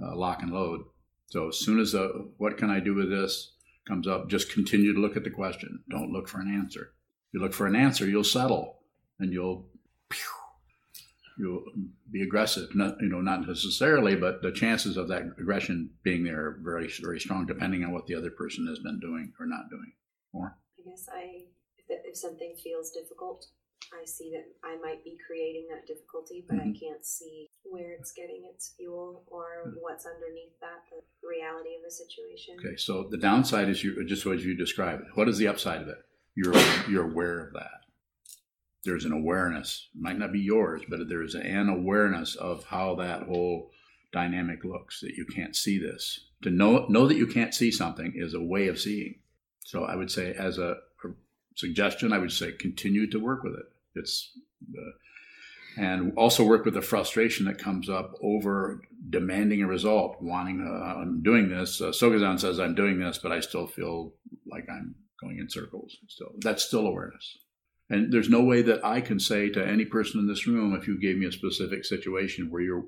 uh, 0.03 0.17
lock 0.17 0.43
and 0.43 0.53
load. 0.53 0.83
So 1.27 1.49
as 1.49 1.59
soon 1.59 1.79
as 1.79 1.93
the 1.93 2.31
what 2.39 2.59
can 2.59 2.71
I 2.71 2.81
do 2.81 2.95
with 2.95 3.11
this 3.11 3.53
comes 3.87 4.09
up, 4.09 4.29
just 4.29 4.53
continue 4.53 4.93
to 4.93 5.01
look 5.01 5.17
at 5.17 5.25
the 5.25 5.31
question. 5.31 5.85
Don't 5.91 6.13
look 6.13 6.29
for 6.29 6.41
an 6.41 6.53
answer. 6.53 6.93
If 7.29 7.35
you 7.35 7.41
look 7.41 7.53
for 7.53 7.67
an 7.67 7.77
answer, 7.77 8.07
you'll 8.07 8.25
settle 8.25 8.81
and 9.21 9.33
you'll 9.33 9.67
you'll 11.41 11.65
be 12.11 12.23
aggressive. 12.23 12.75
Not 12.75 12.97
you 13.01 13.09
know 13.09 13.21
not 13.21 13.47
necessarily, 13.47 14.15
but 14.15 14.43
the 14.43 14.53
chances 14.53 14.97
of 14.97 15.09
that 15.09 15.23
aggression 15.39 15.91
being 16.03 16.25
there 16.25 16.47
are 16.47 16.59
very 16.63 16.91
very 17.01 17.19
strong, 17.19 17.47
depending 17.47 17.85
on 17.85 17.93
what 17.93 18.07
the 18.07 18.15
other 18.15 18.31
person 18.31 18.67
has 18.69 18.79
been 18.79 19.01
doing 19.01 19.33
or 19.41 19.47
not 19.47 19.71
doing. 19.71 19.93
More. 20.33 20.59
I 20.79 20.89
guess 20.89 21.09
I 21.13 21.45
if, 21.89 22.01
if 22.05 22.17
something 22.17 22.55
feels 22.63 22.91
difficult, 22.91 23.47
I 23.93 24.05
see 24.05 24.31
that 24.33 24.45
I 24.63 24.77
might 24.83 25.03
be 25.03 25.17
creating 25.27 25.67
that 25.71 25.87
difficulty, 25.87 26.45
but 26.47 26.59
mm-hmm. 26.59 26.71
I 26.71 26.79
can't 26.79 27.05
see 27.05 27.49
where 27.65 27.93
it's 27.93 28.13
getting 28.13 28.49
its 28.53 28.75
fuel 28.77 29.25
or 29.27 29.67
mm-hmm. 29.67 29.79
what's 29.81 30.07
underneath 30.07 30.59
that, 30.61 30.85
the 30.91 31.29
reality 31.29 31.71
of 31.77 31.83
the 31.85 31.91
situation. 31.91 32.57
Okay, 32.61 32.77
so 32.77 33.09
the 33.11 33.19
downside 33.19 33.69
is 33.69 33.83
you 33.83 34.05
just 34.05 34.27
as 34.27 34.45
you 34.45 34.57
described 34.57 35.03
it. 35.03 35.09
What 35.17 35.29
is 35.29 35.39
the 35.39 35.49
upside 35.49 35.83
of 35.83 35.89
it? 35.89 35.99
You're 36.37 36.55
you're 36.89 37.11
aware 37.11 37.41
of 37.41 37.53
that 37.55 37.81
there's 38.85 39.05
an 39.05 39.13
awareness, 39.13 39.89
it 39.95 40.01
might 40.01 40.19
not 40.19 40.33
be 40.33 40.41
yours, 40.41 40.83
but 40.89 41.09
there's 41.09 41.35
an 41.35 41.69
awareness 41.69 42.35
of 42.37 42.65
how 42.65 42.95
that 42.97 43.25
whole 43.25 43.71
dynamic 44.13 44.65
looks 44.65 45.01
that 45.01 45.15
you 45.17 45.27
can't 45.27 45.55
see 45.55 45.79
this. 45.79 46.27
To 46.43 46.51
know 46.51 46.87
know 46.89 47.07
that 47.07 47.17
you 47.17 47.27
can't 47.27 47.55
see 47.55 47.71
something 47.71 48.13
is 48.17 48.35
a 48.35 48.41
way 48.41 48.69
of 48.69 48.79
seeing. 48.79 49.17
So 49.65 49.85
I 49.85 49.95
would 49.95 50.11
say, 50.11 50.33
as 50.33 50.59
a, 50.59 50.77
a 51.05 51.09
suggestion, 51.55 52.13
I 52.13 52.19
would 52.19 52.33
say 52.33 52.53
continue 52.53 53.09
to 53.11 53.19
work 53.19 53.45
with 53.45 53.55
it. 53.55 53.67
It's 53.95 54.33
uh, 54.77 54.91
and 55.77 56.13
also 56.17 56.45
work 56.45 56.65
with 56.65 56.75
the 56.75 56.83
frustration 56.83 57.47
that 57.47 57.59
comes 57.59 57.89
up 57.89 58.15
over 58.23 58.83
demanding 59.09 59.63
a 59.63 59.67
result, 59.67 60.17
wanting, 60.21 60.61
uh, 60.67 61.01
I'm 61.01 61.23
doing 61.23 61.49
this. 61.49 61.81
Uh, 61.81 61.87
Sokuzan 61.87 62.41
says, 62.41 62.59
I'm 62.59 62.75
doing 62.75 62.99
this, 62.99 63.19
but 63.19 63.33
I 63.33 63.41
still 63.41 63.67
feel 63.67 64.13
like 64.51 64.67
I'm 64.69 64.95
going 65.21 65.39
in 65.39 65.49
circles. 65.49 65.97
Still, 66.09 66.33
that's 66.41 66.65
still 66.65 66.87
awareness. 66.87 67.39
And 67.91 68.13
there's 68.13 68.31
no 68.31 68.43
way 68.43 68.63
that 68.63 68.85
I 68.85 69.01
can 69.01 69.19
say 69.21 69.51
to 69.51 69.67
any 69.67 69.85
person 69.85 70.21
in 70.21 70.29
this 70.29 70.47
room, 70.47 70.75
if 70.75 70.87
you 70.87 70.99
gave 70.99 71.19
me 71.19 71.27
a 71.27 71.33
specific 71.33 71.85
situation 71.85 72.51
where 72.51 72.63
you're 72.63 72.85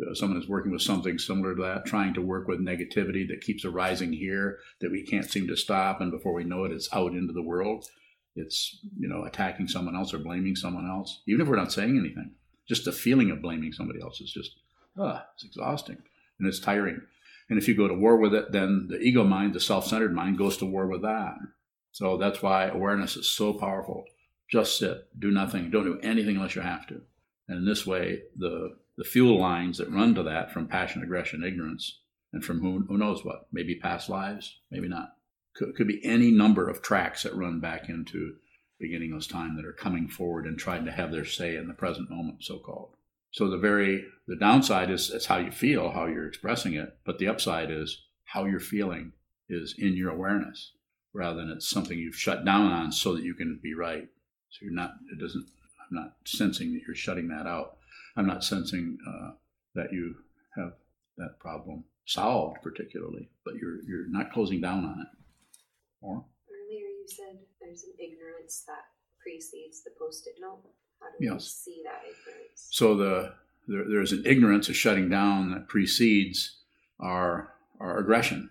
uh, 0.00 0.12
someone 0.12 0.40
is 0.40 0.48
working 0.48 0.72
with 0.72 0.82
something 0.82 1.18
similar 1.18 1.54
to 1.54 1.62
that, 1.62 1.86
trying 1.86 2.12
to 2.14 2.20
work 2.20 2.48
with 2.48 2.58
negativity 2.58 3.28
that 3.28 3.42
keeps 3.42 3.64
arising 3.64 4.12
here 4.12 4.58
that 4.80 4.90
we 4.90 5.04
can't 5.04 5.30
seem 5.30 5.46
to 5.46 5.56
stop, 5.56 6.00
and 6.00 6.10
before 6.10 6.32
we 6.32 6.42
know 6.42 6.64
it, 6.64 6.72
it's 6.72 6.88
out 6.92 7.12
into 7.12 7.32
the 7.32 7.42
world 7.42 7.86
it's 8.36 8.80
you 8.98 9.08
know 9.08 9.24
attacking 9.24 9.68
someone 9.68 9.96
else 9.96 10.12
or 10.12 10.18
blaming 10.18 10.56
someone 10.56 10.88
else 10.88 11.22
even 11.26 11.40
if 11.40 11.48
we're 11.48 11.56
not 11.56 11.72
saying 11.72 11.98
anything. 11.98 12.32
Just 12.68 12.84
the 12.84 12.92
feeling 12.92 13.30
of 13.30 13.42
blaming 13.42 13.72
somebody 13.72 14.00
else 14.00 14.20
is 14.20 14.32
just 14.32 14.56
ah 14.98 15.24
it's 15.34 15.44
exhausting 15.44 15.98
and 16.38 16.48
it's 16.48 16.60
tiring. 16.60 17.00
And 17.50 17.58
if 17.58 17.68
you 17.68 17.76
go 17.76 17.88
to 17.88 17.94
war 17.94 18.16
with 18.16 18.34
it 18.34 18.52
then 18.52 18.88
the 18.88 18.98
ego 18.98 19.24
mind 19.24 19.54
the 19.54 19.60
self-centered 19.60 20.14
mind 20.14 20.38
goes 20.38 20.56
to 20.58 20.66
war 20.66 20.86
with 20.86 21.02
that. 21.02 21.34
So 21.92 22.16
that's 22.16 22.42
why 22.42 22.66
awareness 22.66 23.16
is 23.16 23.28
so 23.28 23.52
powerful 23.52 24.04
just 24.50 24.78
sit 24.78 25.08
do 25.18 25.30
nothing 25.30 25.70
don't 25.70 25.84
do 25.84 25.98
anything 26.02 26.36
unless 26.36 26.54
you 26.54 26.62
have 26.62 26.86
to 26.86 27.00
and 27.48 27.58
in 27.58 27.64
this 27.64 27.86
way 27.86 28.22
the 28.36 28.76
the 28.96 29.04
fuel 29.04 29.40
lines 29.40 29.78
that 29.78 29.90
run 29.90 30.14
to 30.14 30.22
that 30.22 30.52
from 30.52 30.68
passion 30.68 31.02
aggression 31.02 31.42
ignorance 31.42 32.00
and 32.32 32.44
from 32.44 32.60
who, 32.60 32.84
who 32.88 32.98
knows 32.98 33.24
what 33.24 33.46
maybe 33.52 33.74
past 33.74 34.08
lives 34.08 34.60
maybe 34.70 34.88
not 34.88 35.14
could, 35.54 35.74
could 35.76 35.88
be 35.88 36.04
any 36.04 36.30
number 36.30 36.68
of 36.68 36.82
tracks 36.82 37.22
that 37.22 37.34
run 37.34 37.60
back 37.60 37.88
into 37.88 38.34
beginning 38.78 39.08
beginningless 39.08 39.26
time 39.26 39.56
that 39.56 39.64
are 39.64 39.72
coming 39.72 40.08
forward 40.08 40.46
and 40.46 40.58
trying 40.58 40.84
to 40.84 40.92
have 40.92 41.12
their 41.12 41.24
say 41.24 41.56
in 41.56 41.68
the 41.68 41.74
present 41.74 42.10
moment, 42.10 42.42
so 42.42 42.58
called. 42.58 42.96
So 43.30 43.48
the 43.48 43.58
very 43.58 44.04
the 44.26 44.36
downside 44.36 44.90
is 44.90 45.10
it's 45.10 45.26
how 45.26 45.38
you 45.38 45.50
feel, 45.50 45.90
how 45.90 46.06
you're 46.06 46.28
expressing 46.28 46.74
it, 46.74 46.98
but 47.04 47.18
the 47.18 47.28
upside 47.28 47.70
is 47.70 48.04
how 48.24 48.44
you're 48.44 48.60
feeling 48.60 49.12
is 49.48 49.74
in 49.78 49.96
your 49.96 50.10
awareness 50.10 50.72
rather 51.12 51.36
than 51.36 51.50
it's 51.50 51.68
something 51.68 51.98
you've 51.98 52.16
shut 52.16 52.44
down 52.44 52.72
on 52.72 52.92
so 52.92 53.14
that 53.14 53.24
you 53.24 53.34
can 53.34 53.60
be 53.62 53.74
right. 53.74 54.08
So 54.54 54.60
you're 54.62 54.72
not. 54.72 54.94
It 55.12 55.18
doesn't. 55.18 55.46
I'm 55.80 55.96
not 55.96 56.12
sensing 56.24 56.72
that 56.74 56.82
you're 56.86 56.94
shutting 56.94 57.28
that 57.28 57.46
out. 57.46 57.78
I'm 58.16 58.26
not 58.26 58.44
sensing 58.44 58.96
uh, 59.06 59.32
that 59.74 59.92
you 59.92 60.14
have 60.56 60.74
that 61.18 61.40
problem 61.40 61.84
solved 62.06 62.62
particularly, 62.62 63.28
but 63.44 63.54
you're 63.56 63.82
you're 63.82 64.08
not 64.08 64.32
closing 64.32 64.60
down 64.60 64.84
on 64.84 65.00
it. 65.00 65.08
Or? 66.00 66.24
Earlier 66.48 66.86
you 66.86 67.06
said 67.06 67.40
there's 67.60 67.82
an 67.82 67.94
ignorance 67.98 68.62
that 68.68 68.84
precedes 69.20 69.82
the 69.82 69.90
post-it 69.98 70.34
note. 70.40 70.62
How 71.00 71.06
do 71.18 71.24
yes. 71.24 71.46
see 71.46 71.82
that 71.84 72.02
ignorance? 72.02 72.68
So 72.70 72.96
the 72.96 73.32
there, 73.66 73.84
there's 73.88 74.12
an 74.12 74.22
ignorance, 74.24 74.68
of 74.68 74.76
shutting 74.76 75.08
down 75.08 75.50
that 75.50 75.66
precedes 75.66 76.58
our 77.00 77.54
our 77.80 77.98
aggression. 77.98 78.50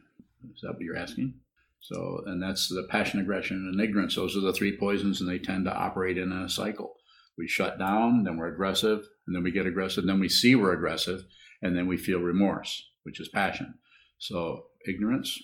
Is 0.54 0.62
that 0.62 0.74
what 0.74 0.82
you're 0.82 0.98
asking? 0.98 1.36
So, 1.84 2.24
and 2.28 2.42
that's 2.42 2.70
the 2.70 2.88
passion, 2.90 3.20
aggression, 3.20 3.58
and 3.58 3.82
ignorance. 3.82 4.16
Those 4.16 4.38
are 4.38 4.42
the 4.42 4.54
three 4.54 4.78
poisons, 4.78 5.20
and 5.20 5.30
they 5.30 5.38
tend 5.38 5.66
to 5.66 5.76
operate 5.76 6.18
in 6.18 6.32
a 6.32 6.48
cycle. 6.48 6.96
We 7.38 7.46
shut 7.46 7.78
down, 7.78 8.24
then 8.24 8.38
we're 8.38 8.54
aggressive, 8.54 9.06
and 9.28 9.36
then 9.36 9.44
we 9.44 9.52
get 9.52 9.66
aggressive, 9.66 10.06
then 10.06 10.22
we 10.22 10.30
see 10.30 10.56
we're 10.56 10.72
aggressive, 10.72 11.26
and 11.62 11.76
then 11.76 11.88
we 11.88 11.98
feel 11.98 12.20
remorse, 12.20 12.90
which 13.04 13.20
is 13.20 13.28
passion. 13.28 13.74
So, 14.18 14.68
ignorance, 14.88 15.38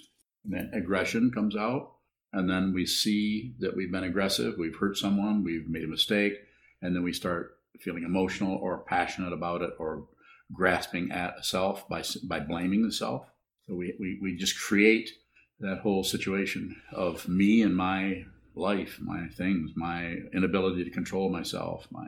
then 0.46 0.72
aggression 0.74 1.30
comes 1.30 1.58
out, 1.58 1.92
and 2.32 2.50
then 2.50 2.74
we 2.74 2.86
see 2.86 3.56
that 3.60 3.76
we've 3.76 3.92
been 3.92 4.06
aggressive, 4.06 4.56
we've 4.58 4.78
hurt 4.78 4.98
someone, 4.98 5.44
we've 5.44 5.68
made 5.68 5.84
a 5.84 5.88
mistake, 5.88 6.36
and 6.82 6.96
then 6.96 7.04
we 7.04 7.12
start 7.12 7.58
feeling 7.82 8.04
emotional 8.04 8.56
or 8.56 8.86
passionate 8.86 9.34
about 9.34 9.62
it 9.62 9.72
or 9.78 10.08
grasping 10.54 11.12
at 11.12 11.44
self 11.44 11.88
by, 11.90 12.02
by 12.24 12.40
blaming 12.40 12.84
the 12.84 12.94
self. 12.94 13.26
So 13.68 13.76
we, 13.76 13.94
we, 14.00 14.20
we 14.22 14.38
just 14.38 14.58
create 14.58 15.10
that 15.60 15.80
whole 15.80 16.04
situation 16.04 16.82
of 16.92 17.28
me 17.28 17.62
and 17.62 17.76
my 17.76 18.26
life, 18.56 19.00
my 19.02 19.28
things, 19.28 19.72
my 19.76 20.16
inability 20.34 20.84
to 20.84 20.90
control 20.90 21.30
myself. 21.30 21.88
My 21.92 22.08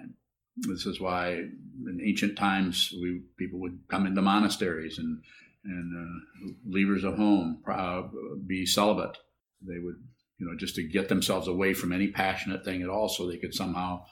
this 0.57 0.85
is 0.85 0.99
why 0.99 1.31
in 1.31 2.01
ancient 2.03 2.37
times 2.37 2.93
we 3.01 3.21
people 3.37 3.59
would 3.59 3.79
come 3.87 4.05
into 4.05 4.21
monasteries 4.21 4.97
and 4.97 5.21
and 5.63 5.93
uh, 5.95 6.53
leavers 6.67 7.03
of 7.03 7.17
home 7.17 7.61
uh, 7.67 8.03
be 8.47 8.65
celibate 8.65 9.17
they 9.61 9.79
would, 9.79 9.95
you 10.37 10.45
know, 10.45 10.57
just 10.57 10.75
to 10.75 10.83
get 10.83 11.09
themselves 11.09 11.47
away 11.47 11.73
from 11.73 11.91
any 11.91 12.07
passionate 12.07 12.65
thing 12.65 12.81
at 12.81 12.89
all 12.89 13.09
so 13.09 13.27
they 13.27 13.37
could 13.37 13.53
somehow 13.53 14.03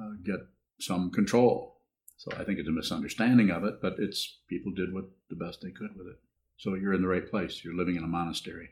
uh, 0.00 0.10
get 0.24 0.40
some 0.80 1.10
control. 1.10 1.80
So 2.16 2.32
I 2.36 2.44
think 2.44 2.58
it's 2.58 2.68
a 2.68 2.72
misunderstanding 2.72 3.50
of 3.50 3.64
it, 3.64 3.80
but 3.80 3.94
it's 3.98 4.38
people 4.48 4.72
did 4.72 4.92
what 4.92 5.04
the 5.30 5.36
best 5.36 5.60
they 5.62 5.70
could 5.70 5.96
with 5.96 6.08
it. 6.08 6.16
So 6.56 6.74
you're 6.74 6.94
in 6.94 7.02
the 7.02 7.08
right 7.08 7.28
place. 7.28 7.64
You're 7.64 7.76
living 7.76 7.96
in 7.96 8.04
a 8.04 8.08
monastery. 8.08 8.70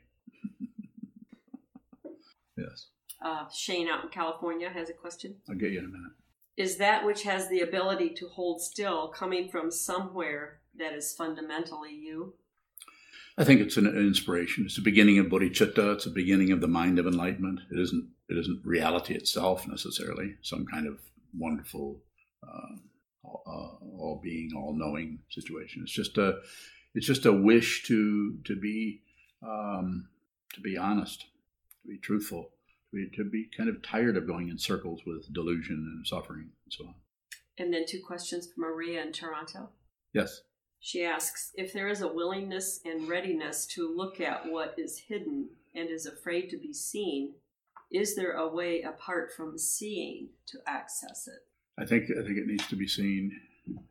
Yes. 2.57 2.87
Uh, 3.23 3.45
Shane 3.53 3.87
out 3.87 4.03
in 4.03 4.09
California 4.09 4.69
has 4.69 4.89
a 4.89 4.93
question. 4.93 5.35
I'll 5.49 5.55
get 5.55 5.71
you 5.71 5.79
in 5.79 5.85
a 5.85 5.89
minute. 5.89 6.11
Is 6.55 6.77
that 6.77 7.05
which 7.05 7.23
has 7.23 7.49
the 7.49 7.61
ability 7.61 8.09
to 8.15 8.27
hold 8.27 8.61
still 8.61 9.09
coming 9.09 9.49
from 9.49 9.71
somewhere 9.71 10.59
that 10.77 10.93
is 10.93 11.13
fundamentally 11.13 11.93
you? 11.93 12.33
I 13.37 13.43
think 13.43 13.61
it's 13.61 13.77
an, 13.77 13.85
inspiration. 13.85 14.65
It's 14.65 14.75
the 14.75 14.81
beginning 14.81 15.19
of 15.19 15.27
bodhicitta. 15.27 15.93
It's 15.93 16.05
the 16.05 16.11
beginning 16.11 16.51
of 16.51 16.61
the 16.61 16.67
mind 16.67 16.97
of 16.97 17.05
enlightenment. 17.05 17.59
It 17.71 17.79
isn't. 17.79 18.09
It 18.29 18.37
isn't 18.37 18.61
reality 18.65 19.13
itself 19.13 19.67
necessarily. 19.67 20.35
Some 20.41 20.65
kind 20.65 20.85
of 20.85 20.99
wonderful, 21.37 22.01
uh, 22.43 22.75
all, 23.23 23.43
uh, 23.47 23.85
all 24.01 24.19
being, 24.21 24.49
all 24.55 24.75
knowing 24.75 25.19
situation. 25.29 25.83
It's 25.83 25.93
just 25.93 26.17
a. 26.17 26.39
It's 26.95 27.05
just 27.05 27.27
a 27.27 27.31
wish 27.31 27.83
to 27.83 28.37
to 28.45 28.55
be 28.55 29.03
um, 29.43 30.07
to 30.53 30.61
be 30.61 30.77
honest, 30.77 31.25
to 31.87 31.91
be 31.93 31.99
truthful, 31.99 32.51
to 32.91 32.95
be, 32.95 33.09
to 33.15 33.23
be 33.23 33.49
kind 33.55 33.69
of 33.69 33.81
tired 33.81 34.17
of 34.17 34.27
going 34.27 34.49
in 34.49 34.57
circles 34.57 35.01
with 35.05 35.33
delusion 35.33 35.75
and 35.75 36.05
suffering 36.05 36.49
and 36.65 36.73
so 36.73 36.85
on. 36.85 36.95
And 37.57 37.73
then 37.73 37.85
two 37.87 38.01
questions 38.05 38.47
from 38.47 38.63
Maria 38.63 39.01
in 39.01 39.11
Toronto. 39.11 39.69
Yes. 40.13 40.41
She 40.79 41.03
asks 41.03 41.51
if 41.55 41.73
there 41.73 41.87
is 41.87 42.01
a 42.01 42.07
willingness 42.07 42.81
and 42.85 43.07
readiness 43.07 43.65
to 43.67 43.95
look 43.95 44.21
at 44.21 44.45
what 44.45 44.75
is 44.77 44.99
hidden 45.07 45.49
and 45.73 45.89
is 45.89 46.05
afraid 46.05 46.49
to 46.49 46.57
be 46.57 46.71
seen, 46.71 47.33
is 47.91 48.15
there 48.15 48.33
a 48.33 48.47
way 48.47 48.83
apart 48.83 49.31
from 49.35 49.57
seeing 49.57 50.29
to 50.47 50.59
access 50.67 51.27
it? 51.27 51.39
I 51.81 51.85
think 51.85 52.05
I 52.11 52.23
think 52.23 52.37
it 52.37 52.47
needs 52.47 52.67
to 52.67 52.75
be 52.75 52.87
seen. 52.87 53.31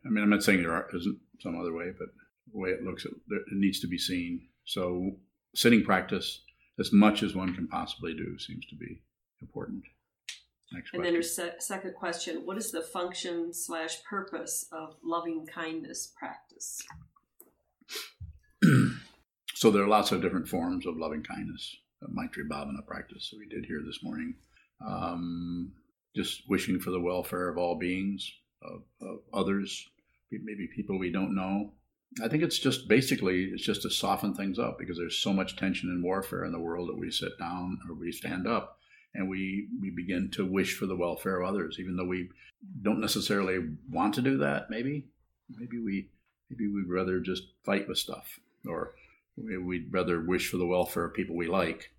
I 0.05 0.09
mean, 0.09 0.23
I'm 0.23 0.31
not 0.31 0.43
saying 0.43 0.63
there 0.63 0.73
are, 0.73 0.89
isn't 0.95 1.19
some 1.41 1.59
other 1.59 1.73
way, 1.73 1.93
but 1.99 2.09
the 2.53 2.59
way 2.59 2.71
it 2.71 2.83
looks, 2.83 3.05
it, 3.05 3.13
it 3.31 3.45
needs 3.53 3.81
to 3.81 3.87
be 3.87 3.99
seen. 3.99 4.49
So, 4.65 5.13
sitting 5.55 5.85
practice, 5.85 6.41
as 6.79 6.93
much 6.93 7.23
as 7.23 7.35
one 7.35 7.55
can 7.55 7.69
possibly 7.69 8.15
do, 8.15 8.39
seems 8.39 8.67
to 8.67 8.77
be 8.77 9.03
important. 9.41 9.85
Next 10.73 10.93
and 10.95 11.05
then 11.05 11.15
her 11.15 11.23
se- 11.23 11.57
second 11.61 11.95
question: 11.95 12.45
What 12.45 12.59
is 12.59 12.73
the 12.73 12.83
function 12.83 13.53
slash 13.53 14.03
purpose 14.03 14.67
of 14.73 14.97
loving 15.03 15.47
kindness 15.47 16.13
practice? 16.19 16.83
so 19.55 19.71
there 19.71 19.83
are 19.83 19.89
lots 19.89 20.11
of 20.11 20.23
different 20.23 20.49
forms 20.49 20.87
of 20.87 20.97
loving 20.97 21.23
kindness, 21.23 21.77
uh, 22.03 22.09
Maitri 22.09 22.49
Bhavana 22.49 22.85
practice 22.85 23.31
that 23.31 23.39
we 23.39 23.47
did 23.47 23.65
here 23.65 23.83
this 23.87 24.03
morning. 24.03 24.35
Um, 24.85 25.73
just 26.17 26.43
wishing 26.49 26.81
for 26.81 26.91
the 26.91 27.01
welfare 27.01 27.49
of 27.49 27.59
all 27.59 27.79
beings, 27.79 28.31
of, 28.63 28.83
of 29.01 29.19
others, 29.33 29.89
maybe 30.33 30.69
people 30.75 30.99
we 30.99 31.13
don't 31.13 31.35
know. 31.35 31.73
I 32.23 32.29
think 32.29 32.43
it's 32.43 32.59
just 32.59 32.89
basically 32.89 33.45
it's 33.45 33.65
just 33.65 33.83
to 33.83 33.91
soften 33.91 34.35
things 34.35 34.59
up 34.59 34.79
because 34.79 34.97
there's 34.97 35.19
so 35.19 35.33
much 35.33 35.57
tension 35.57 35.91
and 35.91 36.03
warfare 36.03 36.45
in 36.45 36.53
the 36.53 36.61
world 36.61 36.89
that 36.89 36.99
we 36.99 37.11
sit 37.11 37.39
down 37.39 37.79
or 37.89 37.95
we 37.95 38.11
stand 38.11 38.47
up 38.47 38.79
and 39.17 39.29
we 39.29 39.69
we 39.81 39.91
begin 39.91 40.31
to 40.33 40.47
wish 40.47 40.77
for 40.77 40.87
the 40.87 40.97
welfare 40.97 41.41
of 41.41 41.49
others, 41.49 41.79
even 41.79 41.97
though 41.97 42.07
we 42.07 42.29
don't 42.83 43.01
necessarily 43.01 43.59
want 43.91 44.15
to 44.15 44.23
do 44.23 44.39
that. 44.39 44.71
Maybe 44.71 45.07
maybe 45.49 45.79
we 45.79 46.09
maybe 46.51 46.69
we'd 46.69 46.89
rather 46.89 47.21
just 47.21 47.45
fight 47.65 47.89
with 47.89 47.99
stuff, 47.99 48.39
or 48.69 48.95
we'd 49.37 49.93
rather 49.93 50.21
wish 50.21 50.51
for 50.51 50.57
the 50.59 50.67
welfare 50.67 51.07
of 51.07 51.15
people 51.15 51.37
we 51.37 51.49
like. 51.49 51.91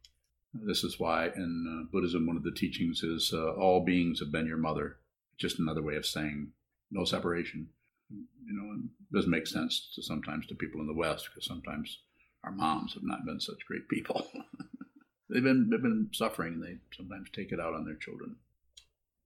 This 0.54 0.84
is 0.84 1.00
why 1.00 1.28
in 1.36 1.65
uh, 1.67 1.91
Buddhism, 1.91 2.26
one 2.26 2.38
of 2.38 2.43
the 2.43 2.52
teachings 2.52 3.04
is 3.04 3.32
uh, 3.34 3.52
all 3.54 3.84
beings 3.84 4.20
have 4.20 4.32
been 4.32 4.48
your 4.48 4.58
mother. 4.58 4.98
Just 5.38 5.60
another 5.60 5.84
way 5.84 5.96
of 5.96 6.06
saying 6.06 6.52
no 6.89 7.04
separation. 7.04 7.70
You 8.10 8.54
know, 8.54 8.74
it 8.74 9.15
doesn't 9.15 9.32
make 9.32 9.48
sense 9.48 9.91
to 9.96 10.02
sometimes 10.02 10.48
to 10.48 10.56
people 10.56 10.82
in 10.82 10.88
the 10.88 10.93
West 10.93 11.28
because 11.30 11.46
sometimes 11.46 12.00
our 12.43 12.52
moms 12.52 12.93
have 12.93 13.04
not 13.04 13.26
been 13.26 13.39
such 13.39 13.65
great 13.67 13.88
people. 13.89 14.28
They've 15.30 15.43
been 15.43 15.70
they've 15.70 15.82
been 15.82 16.10
suffering, 16.13 16.54
and 16.54 16.63
they 16.63 16.78
sometimes 16.96 17.30
take 17.32 17.52
it 17.52 17.60
out 17.60 17.74
on 17.74 17.84
their 17.84 17.98
children. 17.98 18.38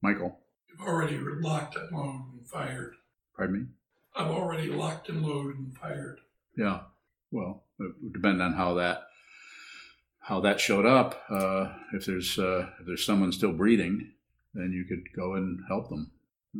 Michael, 0.02 0.40
you've 0.68 0.86
already 0.86 1.16
locked 1.16 1.76
and 1.76 1.96
loaded 1.96 2.26
and 2.32 2.48
fired. 2.48 2.94
Pardon 3.36 3.60
me. 3.60 3.66
I've 4.16 4.32
already 4.32 4.68
locked 4.68 5.08
and 5.08 5.22
loaded 5.22 5.58
and 5.58 5.76
fired. 5.76 6.18
Yeah. 6.56 6.80
Well, 7.30 7.64
it 7.78 7.94
would 8.02 8.12
depend 8.12 8.42
on 8.42 8.54
how 8.54 8.74
that 8.74 9.04
how 10.18 10.40
that 10.40 10.60
showed 10.60 10.86
up. 10.86 11.22
Uh, 11.30 11.72
if 11.92 12.06
there's 12.06 12.38
uh, 12.38 12.68
if 12.80 12.86
there's 12.86 13.06
someone 13.06 13.32
still 13.32 13.52
breathing, 13.52 14.12
then 14.54 14.72
you 14.72 14.84
could 14.84 15.04
go 15.14 15.34
and 15.34 15.60
help 15.68 15.88
them. 15.88 16.10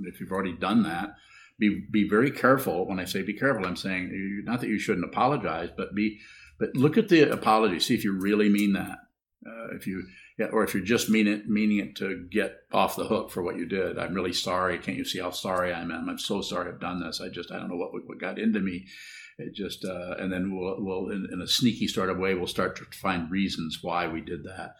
If 0.04 0.20
you've 0.20 0.32
already 0.32 0.54
done 0.54 0.84
that, 0.84 1.14
be 1.58 1.86
be 1.90 2.08
very 2.08 2.30
careful. 2.30 2.86
When 2.86 2.98
I 2.98 3.04
say 3.04 3.22
be 3.22 3.34
careful, 3.34 3.66
I'm 3.66 3.76
saying 3.76 4.42
not 4.44 4.60
that 4.60 4.68
you 4.68 4.78
shouldn't 4.78 5.04
apologize, 5.06 5.70
but 5.76 5.94
be 5.94 6.20
but 6.58 6.76
look 6.76 6.96
at 6.96 7.08
the 7.08 7.22
apology. 7.30 7.80
See 7.80 7.94
if 7.94 8.04
you 8.04 8.12
really 8.12 8.48
mean 8.48 8.72
that. 8.74 8.98
Uh, 9.44 9.74
if 9.74 9.86
you 9.86 10.04
yeah, 10.38 10.46
or 10.46 10.64
if 10.64 10.74
you're 10.74 10.82
just 10.82 11.10
mean 11.10 11.26
it, 11.26 11.48
meaning 11.48 11.78
it 11.78 11.96
to 11.96 12.26
get 12.30 12.62
off 12.72 12.96
the 12.96 13.04
hook 13.04 13.30
for 13.30 13.42
what 13.42 13.56
you 13.56 13.66
did. 13.66 13.98
I'm 13.98 14.14
really 14.14 14.32
sorry. 14.32 14.78
Can't 14.78 14.96
you 14.96 15.04
see 15.04 15.18
how 15.18 15.30
sorry 15.30 15.72
I 15.72 15.80
am? 15.80 15.90
I'm 15.92 16.18
so 16.18 16.40
sorry 16.40 16.68
I've 16.68 16.80
done 16.80 17.00
this. 17.00 17.20
I 17.20 17.28
just 17.28 17.52
I 17.52 17.58
don't 17.58 17.68
know 17.68 17.76
what 17.76 17.92
what 17.92 18.20
got 18.20 18.38
into 18.38 18.60
me. 18.60 18.86
It 19.38 19.54
just 19.54 19.84
uh, 19.84 20.14
and 20.18 20.32
then 20.32 20.56
we'll 20.56 20.76
we'll 20.78 21.10
in, 21.10 21.28
in, 21.32 21.40
a 21.40 21.46
sneaky 21.46 21.88
sort 21.88 22.10
of 22.10 22.18
way 22.18 22.34
we'll 22.34 22.46
start 22.46 22.76
to 22.76 22.84
find 22.96 23.30
reasons 23.30 23.78
why 23.82 24.06
we 24.06 24.20
did 24.20 24.44
that. 24.44 24.76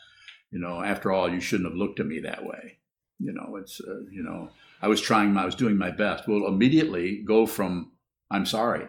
You 0.51 0.59
know, 0.59 0.83
after 0.83 1.11
all, 1.11 1.31
you 1.31 1.41
shouldn't 1.41 1.69
have 1.69 1.77
looked 1.77 2.01
at 2.01 2.07
me 2.07 2.21
that 2.21 2.45
way. 2.45 2.79
You 3.19 3.33
know, 3.33 3.57
it's 3.57 3.81
uh, 3.81 4.01
you 4.11 4.23
know 4.23 4.51
I 4.83 4.89
was 4.89 5.01
trying, 5.01 5.37
I 5.37 5.45
was 5.45 5.55
doing 5.55 5.79
my 5.79 5.91
best. 5.91 6.27
We'll 6.27 6.49
immediately 6.49 7.23
go 7.25 7.47
from 7.47 7.93
I'm 8.31 8.47
sorry. 8.47 8.89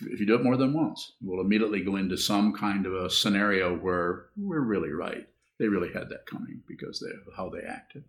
If 0.00 0.20
you 0.20 0.26
do 0.26 0.34
it 0.36 0.44
more 0.44 0.56
than 0.56 0.72
once, 0.72 1.12
we'll 1.20 1.40
immediately 1.40 1.82
go 1.82 1.96
into 1.96 2.16
some 2.16 2.52
kind 2.54 2.86
of 2.86 2.94
a 2.94 3.10
scenario 3.10 3.76
where 3.76 4.26
we're 4.36 4.60
really 4.60 4.90
right. 4.90 5.26
They 5.58 5.68
really 5.68 5.92
had 5.92 6.08
that 6.10 6.26
coming 6.26 6.62
because 6.66 7.02
of 7.02 7.34
how 7.36 7.48
they 7.50 7.60
acted. 7.60 8.04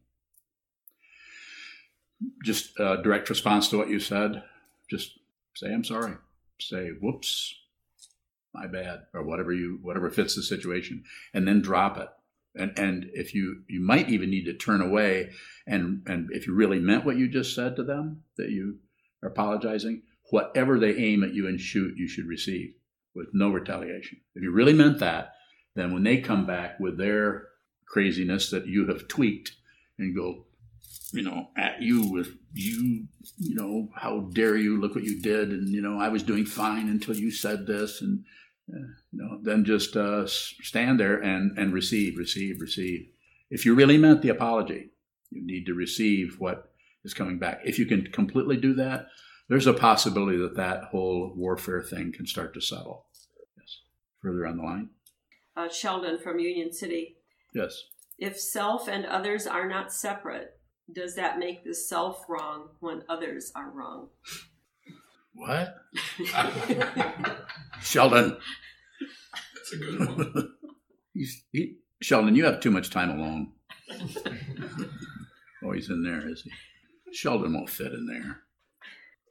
Just 2.44 2.76
direct 2.76 3.30
response 3.30 3.68
to 3.70 3.78
what 3.78 3.90
you 3.90 4.00
said. 4.00 4.44
Just 4.90 5.20
say 5.56 5.74
I'm 5.74 5.84
sorry. 5.84 6.14
Say 6.60 6.90
whoops, 7.02 7.56
my 8.54 8.68
bad, 8.68 9.08
or 9.14 9.24
whatever 9.24 9.52
you 9.52 9.80
whatever 9.82 10.10
fits 10.10 10.36
the 10.36 10.44
situation, 10.44 11.04
and 11.34 11.48
then 11.48 11.62
drop 11.62 11.98
it 11.98 12.10
and 12.56 12.78
and 12.78 13.10
if 13.14 13.34
you 13.34 13.64
you 13.68 13.82
might 13.82 14.10
even 14.10 14.30
need 14.30 14.46
to 14.46 14.54
turn 14.54 14.82
away 14.82 15.32
and 15.66 16.04
and 16.08 16.30
if 16.32 16.48
you 16.48 16.54
really 16.54 16.80
meant 16.80 17.06
what 17.06 17.18
you 17.18 17.28
just 17.28 17.56
said 17.56 17.76
to 17.76 17.84
them 17.84 18.24
that 18.38 18.50
you 18.50 18.78
are 19.22 19.30
apologizing 19.30 20.02
whatever 20.30 20.80
they 20.80 20.96
aim 20.96 21.24
at 21.24 21.34
you 21.34 21.48
and 21.48 21.60
shoot 21.60 21.98
you 21.98 22.08
should 22.08 22.26
receive 22.26 22.74
with 23.16 23.28
no 23.34 23.50
retaliation. 23.50 24.20
If 24.36 24.44
you 24.44 24.52
really 24.52 24.74
meant 24.74 25.00
that 25.00 25.34
then 25.76 25.94
when 25.94 26.04
they 26.04 26.18
come 26.18 26.46
back 26.46 26.80
with 26.80 26.98
their 26.98 27.48
craziness 27.88 28.50
that 28.52 28.68
you 28.68 28.88
have 28.88 29.08
tweaked 29.08 29.52
and 29.98 30.16
go 30.16 30.46
you 31.12 31.22
know 31.22 31.50
at 31.56 31.82
you 31.82 32.12
with 32.12 32.36
you 32.54 33.08
you 33.38 33.56
know 33.56 33.90
how 33.96 34.22
dare 34.34 34.58
you 34.58 34.80
look 34.80 34.96
what 34.96 35.04
you 35.04 35.22
did 35.22 35.50
and 35.50 35.70
you 35.70 35.82
know 35.82 36.00
i 36.00 36.10
was 36.10 36.24
doing 36.24 36.46
fine 36.46 36.90
until 36.90 37.16
you 37.16 37.32
said 37.32 37.68
this 37.68 38.02
and 38.02 38.24
you 38.68 38.88
know, 39.12 39.40
then 39.42 39.66
just 39.66 39.96
uh, 39.96 40.26
stand 40.26 41.00
there 41.00 41.18
and, 41.18 41.58
and 41.58 41.74
receive, 41.74 42.18
receive, 42.18 42.62
receive. 42.62 43.10
If 43.50 43.66
you 43.66 43.76
really 43.76 43.98
meant 43.98 44.22
the 44.22 44.30
apology, 44.30 44.92
you 45.30 45.46
need 45.46 45.66
to 45.66 45.74
receive 45.74 46.36
what 46.40 46.72
is 47.04 47.14
coming 47.14 47.40
back. 47.40 47.62
If 47.66 47.78
you 47.78 47.86
can 47.86 48.08
completely 48.08 48.58
do 48.58 48.74
that, 48.76 49.08
there's 49.50 49.68
a 49.68 49.74
possibility 49.74 50.38
that 50.38 50.56
that 50.56 50.86
whole 50.86 51.34
warfare 51.36 51.84
thing 51.84 52.12
can 52.14 52.26
start 52.26 52.54
to 52.54 52.62
settle. 52.62 53.06
Yes. 53.58 53.82
Further 54.22 54.48
on 54.48 54.58
the 54.58 54.64
line. 54.64 54.90
Uh, 55.56 55.70
Sheldon 55.70 56.18
from 56.18 56.40
Union 56.40 56.72
City. 56.72 57.18
Yes. 57.54 57.84
If 58.18 58.40
self 58.40 58.88
and 58.88 59.06
others 59.06 59.46
are 59.46 59.68
not 59.68 59.94
separate, 59.94 60.58
does 60.92 61.16
that 61.16 61.40
make 61.40 61.64
the 61.64 61.76
self 61.76 62.26
wrong 62.28 62.70
when 62.80 63.04
others 63.10 63.52
are 63.56 63.70
wrong? 63.70 64.10
What? 65.34 65.76
Sheldon. 67.82 68.38
That's 69.56 69.74
a 69.74 69.78
good 69.78 70.00
one. 70.00 70.54
He's, 71.14 71.44
he, 71.52 71.78
Sheldon, 72.02 72.36
you 72.36 72.46
have 72.46 72.60
too 72.60 72.72
much 72.72 72.90
time 72.90 73.12
alone. 73.12 73.52
oh, 75.64 75.72
he's 75.72 75.90
in 75.90 76.04
there, 76.04 76.28
is 76.28 76.42
he? 76.42 76.52
Sheldon 77.14 77.54
won't 77.54 77.70
fit 77.70 77.92
in 77.94 78.08
there. 78.08 78.42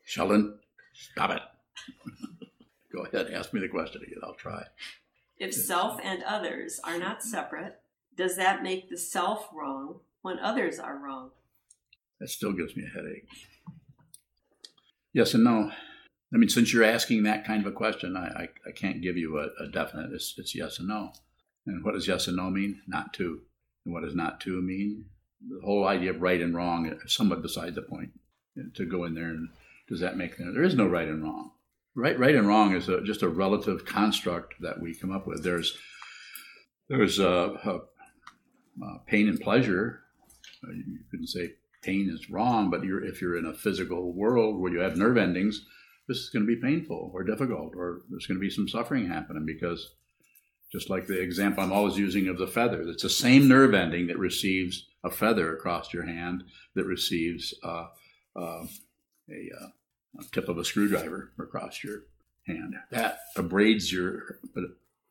Sheldon, 0.04 0.58
stop 0.92 1.30
it. 1.30 1.42
Go 2.92 3.04
ahead, 3.04 3.32
ask 3.32 3.52
me 3.52 3.60
the 3.60 3.68
question 3.68 4.02
again. 4.02 4.20
I'll 4.22 4.34
try. 4.34 4.62
If 5.38 5.52
self 5.52 6.00
and 6.04 6.22
others 6.22 6.78
are 6.84 6.98
not 6.98 7.22
separate, 7.22 7.80
does 8.16 8.36
that 8.36 8.62
make 8.62 8.88
the 8.88 8.98
self 8.98 9.48
wrong 9.52 10.00
when 10.20 10.38
others 10.38 10.78
are 10.78 10.96
wrong? 10.96 11.30
That 12.20 12.28
still 12.28 12.52
gives 12.52 12.76
me 12.76 12.84
a 12.84 12.96
headache. 12.96 13.26
Yes 15.12 15.34
and 15.34 15.42
no. 15.44 15.72
I 16.32 16.38
mean, 16.38 16.48
since 16.48 16.72
you're 16.72 16.84
asking 16.84 17.24
that 17.24 17.44
kind 17.44 17.64
of 17.64 17.70
a 17.70 17.76
question, 17.76 18.16
I, 18.16 18.44
I, 18.44 18.48
I 18.66 18.72
can't 18.72 19.02
give 19.02 19.16
you 19.16 19.38
a, 19.38 19.48
a, 19.62 19.68
definite. 19.68 20.12
It's, 20.12 20.34
it's 20.38 20.54
yes 20.54 20.78
and 20.78 20.88
no. 20.88 21.12
And 21.66 21.84
what 21.84 21.92
does 21.94 22.08
yes 22.08 22.26
and 22.26 22.36
no 22.36 22.48
mean? 22.50 22.80
Not 22.86 23.12
to. 23.14 23.40
And 23.84 23.92
what 23.92 24.02
does 24.02 24.14
not 24.14 24.40
to 24.42 24.62
mean? 24.62 25.04
The 25.46 25.60
whole 25.64 25.86
idea 25.86 26.10
of 26.10 26.22
right 26.22 26.40
and 26.40 26.54
wrong 26.54 26.86
is 26.86 27.14
somewhat 27.14 27.42
beside 27.42 27.74
the 27.74 27.82
point. 27.82 28.10
To 28.74 28.84
go 28.84 29.04
in 29.04 29.14
there 29.14 29.28
and 29.28 29.48
does 29.88 30.00
that 30.00 30.18
make 30.18 30.36
sense? 30.36 30.50
there 30.52 30.62
is 30.62 30.74
no 30.74 30.86
right 30.86 31.08
and 31.08 31.22
wrong. 31.22 31.52
Right, 31.94 32.18
right 32.18 32.34
and 32.34 32.46
wrong 32.46 32.74
is 32.74 32.88
a, 32.88 33.02
just 33.02 33.22
a 33.22 33.28
relative 33.28 33.84
construct 33.84 34.54
that 34.60 34.80
we 34.80 34.94
come 34.94 35.10
up 35.12 35.26
with. 35.26 35.42
There's 35.42 35.76
there's 36.88 37.18
a, 37.18 37.54
a, 37.64 37.80
pain 39.06 39.28
and 39.28 39.40
pleasure. 39.40 40.00
Uh, 40.64 40.72
you 40.72 40.98
couldn't 41.10 41.28
say 41.28 41.54
pain 41.82 42.10
is 42.12 42.30
wrong, 42.30 42.70
but 42.70 42.84
you're, 42.84 43.04
if 43.04 43.20
you're 43.20 43.38
in 43.38 43.46
a 43.46 43.54
physical 43.54 44.12
world 44.12 44.60
where 44.60 44.72
you 44.72 44.80
have 44.80 44.96
nerve 44.96 45.16
endings, 45.16 45.64
this 46.12 46.24
is 46.24 46.30
going 46.30 46.46
to 46.46 46.54
be 46.54 46.60
painful 46.60 47.10
or 47.14 47.24
difficult, 47.24 47.72
or 47.74 48.02
there's 48.10 48.26
going 48.26 48.38
to 48.38 48.44
be 48.44 48.50
some 48.50 48.68
suffering 48.68 49.08
happening 49.08 49.46
because, 49.46 49.94
just 50.70 50.90
like 50.90 51.06
the 51.06 51.20
example 51.20 51.64
I'm 51.64 51.72
always 51.72 51.96
using 51.96 52.28
of 52.28 52.36
the 52.36 52.46
feather, 52.46 52.82
it's 52.82 53.02
the 53.02 53.08
same 53.08 53.48
nerve 53.48 53.72
ending 53.72 54.08
that 54.08 54.18
receives 54.18 54.86
a 55.02 55.10
feather 55.10 55.56
across 55.56 55.92
your 55.92 56.04
hand 56.04 56.44
that 56.74 56.84
receives 56.84 57.54
uh, 57.64 57.86
uh, 58.36 58.66
a, 59.30 59.50
uh, 59.58 59.68
a, 60.20 60.24
tip 60.32 60.48
of 60.50 60.58
a 60.58 60.64
screwdriver 60.64 61.32
across 61.38 61.82
your 61.82 62.02
hand. 62.46 62.74
That 62.90 63.20
abrades 63.36 63.90
your 63.90 64.38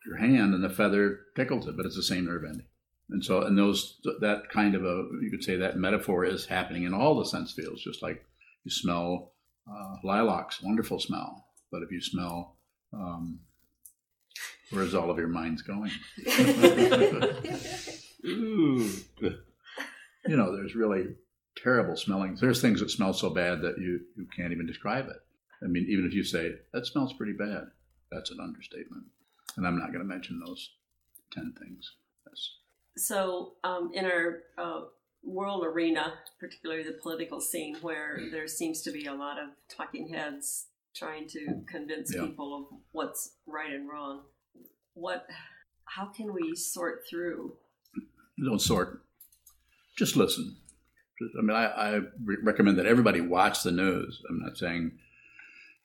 your 0.06 0.18
hand, 0.18 0.54
and 0.54 0.64
the 0.64 0.70
feather 0.70 1.22
tickles 1.36 1.68
it, 1.68 1.78
but 1.78 1.88
it's 1.88 1.96
the 1.96 2.04
same 2.04 2.26
nerve 2.26 2.44
ending. 2.44 2.68
And 3.10 3.26
so, 3.26 3.42
and 3.42 3.58
those 3.58 4.00
that 4.20 4.50
kind 4.50 4.76
of 4.76 4.86
a 4.86 5.08
you 5.22 5.32
could 5.32 5.44
say 5.44 5.56
that 5.58 5.78
metaphor 5.78 6.26
is 6.26 6.46
happening 6.46 6.84
in 6.84 6.94
all 6.94 7.18
the 7.18 7.26
sense 7.26 7.54
fields, 7.54 7.84
just 7.84 8.04
like 8.04 8.24
you 8.64 8.72
smell 8.72 9.34
uh, 9.70 9.96
lilacs, 10.04 10.62
wonderful 10.62 11.00
smell. 11.00 11.46
But 11.72 11.84
if 11.84 11.92
you 11.92 12.02
smell, 12.02 12.58
um, 12.94 13.40
where's 14.72 14.94
all 14.94 15.10
of 15.10 15.18
your 15.18 15.28
minds 15.28 15.62
going? 15.62 15.92
Ooh. 18.26 18.90
You 20.28 20.38
know, 20.38 20.56
there's 20.56 20.76
really 20.76 21.16
terrible 21.56 21.96
smelling. 21.96 22.38
There's 22.40 22.62
things 22.62 22.80
that 22.80 22.92
smell 22.92 23.14
so 23.14 23.30
bad 23.30 23.62
that 23.62 23.78
you, 23.78 24.02
you 24.16 24.28
can't 24.36 24.52
even 24.52 24.68
describe 24.68 25.08
it. 25.08 25.18
I 25.64 25.68
mean, 25.68 25.86
even 25.90 26.06
if 26.06 26.14
you 26.14 26.24
say, 26.24 26.54
that 26.74 26.86
smells 26.86 27.14
pretty 27.14 27.34
bad, 27.34 27.66
that's 28.12 28.32
an 28.32 28.40
understatement. 28.42 29.04
And 29.58 29.68
I'm 29.68 29.78
not 29.78 29.88
going 29.88 30.00
to 30.00 30.06
mention 30.06 30.40
those 30.46 30.72
10 31.34 31.54
things. 31.60 31.94
Yes. 32.28 32.52
So, 32.98 33.54
um, 33.64 33.92
in 33.94 34.06
our 34.06 34.40
uh, 34.58 34.82
world 35.24 35.66
arena, 35.66 36.14
particularly 36.40 36.84
the 36.84 36.98
political 37.02 37.40
scene, 37.40 37.78
where 37.82 38.20
there 38.32 38.48
seems 38.48 38.82
to 38.82 38.92
be 38.92 39.06
a 39.06 39.14
lot 39.14 39.38
of 39.38 39.50
talking 39.70 40.10
heads 40.10 40.68
trying 40.96 41.28
to 41.30 41.62
convince 41.70 42.14
yeah. 42.14 42.22
people 42.22 42.56
of 42.56 42.78
what's 42.92 43.34
right 43.46 43.72
and 43.72 43.90
wrong. 43.90 44.22
What? 44.94 45.26
How 45.86 46.06
can 46.06 46.34
we 46.34 46.56
sort 46.56 47.04
through? 47.10 47.54
Don't 48.44 48.62
sort. 48.62 49.02
Just 49.98 50.16
listen. 50.16 50.58
I 51.38 51.42
mean, 51.42 51.56
I, 51.56 51.66
I 51.66 51.96
re- 52.24 52.38
recommend 52.42 52.80
that 52.80 52.88
everybody 52.88 53.22
watch 53.22 53.62
the 53.62 53.72
news. 53.72 54.22
I'm 54.28 54.40
not 54.40 54.58
saying, 54.58 54.92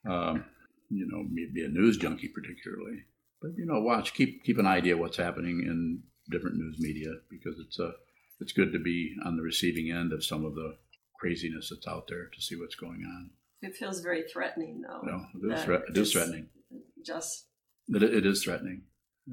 um, 0.09 0.45
you 0.89 1.07
know, 1.07 1.23
be 1.53 1.63
a 1.63 1.67
news 1.67 1.97
junkie 1.97 2.29
particularly, 2.29 3.03
but 3.41 3.51
you 3.55 3.65
know, 3.65 3.81
watch, 3.81 4.13
keep 4.13 4.43
keep 4.43 4.57
an 4.57 4.65
idea 4.65 4.97
what's 4.97 5.17
happening 5.17 5.61
in 5.61 6.01
different 6.31 6.57
news 6.57 6.77
media 6.79 7.11
because 7.29 7.59
it's 7.59 7.79
a 7.79 7.91
it's 8.39 8.53
good 8.53 8.71
to 8.73 8.79
be 8.79 9.15
on 9.25 9.35
the 9.35 9.43
receiving 9.43 9.91
end 9.91 10.13
of 10.13 10.23
some 10.23 10.45
of 10.45 10.55
the 10.55 10.77
craziness 11.19 11.69
that's 11.69 11.87
out 11.87 12.07
there 12.07 12.25
to 12.33 12.41
see 12.41 12.55
what's 12.55 12.75
going 12.75 13.03
on. 13.05 13.31
It 13.61 13.75
feels 13.75 14.01
very 14.01 14.23
threatening, 14.31 14.81
though. 14.81 15.01
No, 15.01 15.25
it 15.43 15.53
is, 15.53 15.63
thre- 15.63 15.73
it 15.73 15.97
is 15.97 16.11
threatening. 16.11 16.47
Just 17.03 17.45
it, 17.87 18.03
it 18.03 18.25
is 18.25 18.43
threatening. 18.43 18.83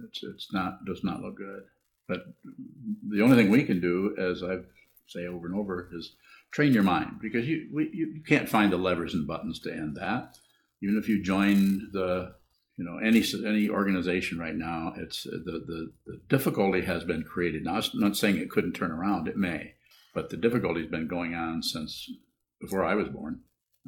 It's 0.07 0.23
it's 0.23 0.53
not 0.53 0.85
does 0.87 1.05
not 1.05 1.21
look 1.21 1.37
good. 1.37 1.65
But 2.09 2.25
the 3.09 3.23
only 3.23 3.37
thing 3.37 3.51
we 3.51 3.65
can 3.65 3.81
do, 3.81 4.15
as 4.19 4.43
I 4.43 4.59
say 5.07 5.27
over 5.27 5.47
and 5.47 5.57
over, 5.57 5.91
is 5.93 6.17
train 6.51 6.73
your 6.73 6.83
mind 6.83 7.19
because 7.21 7.47
you 7.47 7.69
we, 7.73 7.91
you 7.93 8.23
can't 8.27 8.49
find 8.49 8.73
the 8.73 8.79
levers 8.79 9.15
and 9.15 9.27
buttons 9.27 9.61
to 9.61 9.73
end 9.73 9.97
that. 9.97 10.37
Even 10.83 10.99
if 10.99 11.09
you 11.09 11.23
join 11.23 11.91
the 11.93 12.35
you 12.77 12.85
know 12.85 12.99
any 12.99 13.23
any 13.47 13.69
organization 13.69 14.39
right 14.39 14.57
now 14.57 14.93
it's 14.97 15.25
the, 15.25 15.63
the, 15.67 15.93
the 16.07 16.21
difficulty 16.29 16.83
has 16.83 17.05
been 17.05 17.23
created 17.23 17.65
now 17.65 17.77
i'm 17.77 17.83
not 17.95 18.17
saying 18.17 18.37
it 18.37 18.51
couldn't 18.51 18.73
turn 18.73 18.91
around 18.91 19.29
it 19.29 19.37
may 19.37 19.75
but 20.15 20.31
the 20.31 20.37
difficulty 20.37 20.81
has 20.81 20.91
been 20.91 21.09
going 21.09 21.35
on 21.35 21.63
since 21.63 22.11
before 22.61 22.85
i 22.85 22.95
was 22.95 23.09
born 23.09 23.41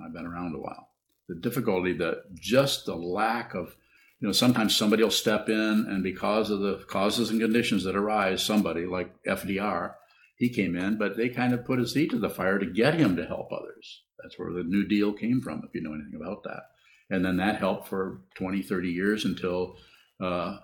i've 0.04 0.12
been 0.12 0.26
around 0.26 0.54
a 0.54 0.58
while 0.58 0.88
the 1.28 1.34
difficulty 1.34 1.92
that 1.92 2.34
just 2.34 2.86
the 2.86 2.94
lack 2.94 3.54
of 3.54 3.76
you 4.20 4.28
know 4.28 4.32
sometimes 4.32 4.76
somebody 4.76 5.02
will 5.02 5.10
step 5.10 5.48
in 5.48 5.86
and 5.88 6.02
because 6.02 6.50
of 6.50 6.60
the 6.60 6.84
causes 6.88 7.30
and 7.30 7.40
conditions 7.40 7.84
that 7.84 7.96
arise 7.96 8.42
somebody 8.42 8.86
like 8.86 9.12
fdr 9.24 9.94
he 10.36 10.50
came 10.50 10.76
in, 10.76 10.98
but 10.98 11.16
they 11.16 11.30
kind 11.30 11.54
of 11.54 11.64
put 11.64 11.78
his 11.78 11.94
feet 11.94 12.10
to 12.10 12.18
the 12.18 12.30
fire 12.30 12.58
to 12.58 12.66
get 12.66 12.94
him 12.94 13.16
to 13.16 13.26
help 13.26 13.50
others. 13.52 14.02
That's 14.22 14.38
where 14.38 14.52
the 14.52 14.64
New 14.64 14.86
Deal 14.86 15.12
came 15.14 15.40
from, 15.40 15.62
if 15.66 15.74
you 15.74 15.82
know 15.82 15.94
anything 15.94 16.20
about 16.20 16.42
that. 16.44 16.64
And 17.10 17.24
then 17.24 17.36
that 17.36 17.56
helped 17.56 17.88
for 17.88 18.20
20, 18.34 18.62
30 18.62 18.88
years 18.88 19.24
until 19.24 19.76
uh, 20.20 20.58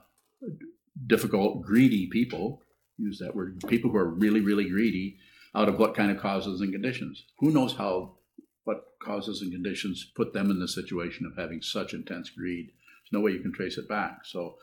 difficult, 1.07 1.63
greedy 1.63 2.09
people 2.09 2.63
use 2.99 3.19
that 3.19 3.35
word 3.35 3.63
people 3.69 3.91
who 3.91 3.97
are 3.97 4.09
really, 4.09 4.41
really 4.41 4.69
greedy 4.69 5.19
out 5.55 5.69
of 5.69 5.79
what 5.79 5.95
kind 5.95 6.11
of 6.11 6.19
causes 6.19 6.61
and 6.61 6.73
conditions. 6.73 7.25
Who 7.39 7.51
knows 7.51 7.75
how, 7.75 8.17
what 8.65 8.85
causes 9.03 9.43
and 9.43 9.53
conditions 9.53 10.11
put 10.15 10.33
them 10.33 10.51
in 10.51 10.61
the 10.61 10.69
situation 10.69 11.27
of 11.27 11.37
having 11.37 11.63
such 11.63 11.95
intense 11.95 12.31
greed? 12.31 12.67
There's 12.67 13.13
no 13.13 13.21
way 13.21 13.33
you 13.33 13.41
can 13.41 13.53
trace 13.53 13.79
it 13.79 13.89
back. 13.89 14.21
So, 14.25 14.57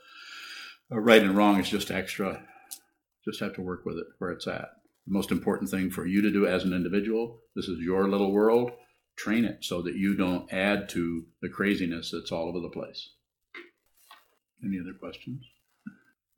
uh, 0.92 0.98
right 0.98 1.22
and 1.22 1.36
wrong 1.36 1.60
is 1.60 1.68
just 1.68 1.90
extra. 1.90 2.42
Just 3.24 3.40
have 3.40 3.54
to 3.54 3.62
work 3.62 3.84
with 3.84 3.98
it 3.98 4.06
where 4.18 4.30
it's 4.30 4.46
at. 4.46 4.70
The 5.06 5.12
most 5.12 5.30
important 5.30 5.70
thing 5.70 5.90
for 5.90 6.06
you 6.06 6.22
to 6.22 6.30
do 6.30 6.46
as 6.46 6.64
an 6.64 6.72
individual, 6.72 7.40
this 7.54 7.68
is 7.68 7.78
your 7.78 8.08
little 8.08 8.32
world, 8.32 8.72
train 9.20 9.44
it 9.44 9.62
so 9.62 9.82
that 9.82 9.96
you 9.96 10.16
don't 10.16 10.50
add 10.50 10.88
to 10.88 11.26
the 11.42 11.48
craziness 11.48 12.10
that's 12.10 12.32
all 12.32 12.48
over 12.48 12.58
the 12.58 12.70
place. 12.70 13.10
Any 14.64 14.80
other 14.80 14.94
questions? 14.94 15.44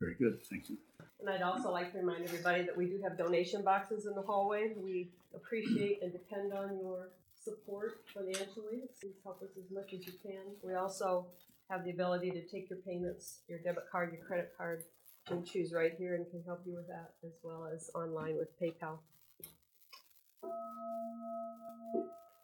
Very 0.01 0.15
good, 0.15 0.39
thank 0.49 0.69
you. 0.69 0.77
And 1.21 1.29
I'd 1.29 1.41
also 1.41 1.71
like 1.71 1.93
to 1.93 1.99
remind 1.99 2.25
everybody 2.25 2.63
that 2.63 2.75
we 2.75 2.87
do 2.87 2.99
have 3.01 3.17
donation 3.17 3.63
boxes 3.63 4.05
in 4.05 4.13
the 4.15 4.21
hallway. 4.21 4.73
We 4.75 5.11
appreciate 5.33 6.03
and 6.03 6.11
depend 6.11 6.51
on 6.51 6.77
your 6.77 7.11
support 7.41 8.01
financially. 8.13 8.83
Please 8.99 9.15
help 9.23 9.41
us 9.41 9.51
as 9.57 9.71
much 9.71 9.93
as 9.93 10.05
you 10.05 10.13
can. 10.21 10.43
We 10.61 10.75
also 10.75 11.27
have 11.69 11.85
the 11.85 11.91
ability 11.91 12.31
to 12.31 12.45
take 12.47 12.69
your 12.69 12.79
payments, 12.79 13.39
your 13.47 13.59
debit 13.59 13.85
card, 13.89 14.11
your 14.11 14.25
credit 14.25 14.51
card, 14.57 14.83
and 15.29 15.45
choose 15.45 15.71
right 15.71 15.93
here 15.97 16.15
and 16.15 16.29
can 16.29 16.43
help 16.45 16.63
you 16.65 16.75
with 16.75 16.87
that 16.87 17.13
as 17.25 17.31
well 17.43 17.65
as 17.73 17.89
online 17.95 18.35
with 18.35 18.49
PayPal. 18.59 18.99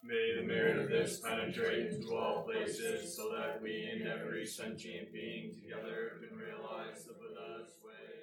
May 0.01 0.35
the 0.35 0.47
merit 0.47 0.77
of 0.79 0.89
this 0.89 1.19
penetrate 1.19 1.87
into 1.93 2.15
all 2.15 2.43
places, 2.43 3.15
so 3.15 3.29
that 3.35 3.61
we 3.61 3.89
and 3.91 4.07
every 4.07 4.45
sentient 4.45 5.11
being 5.11 5.53
together 5.53 6.21
can 6.21 6.37
realize 6.37 7.03
the 7.03 7.13
Buddha's 7.13 7.73
way. 7.83 8.18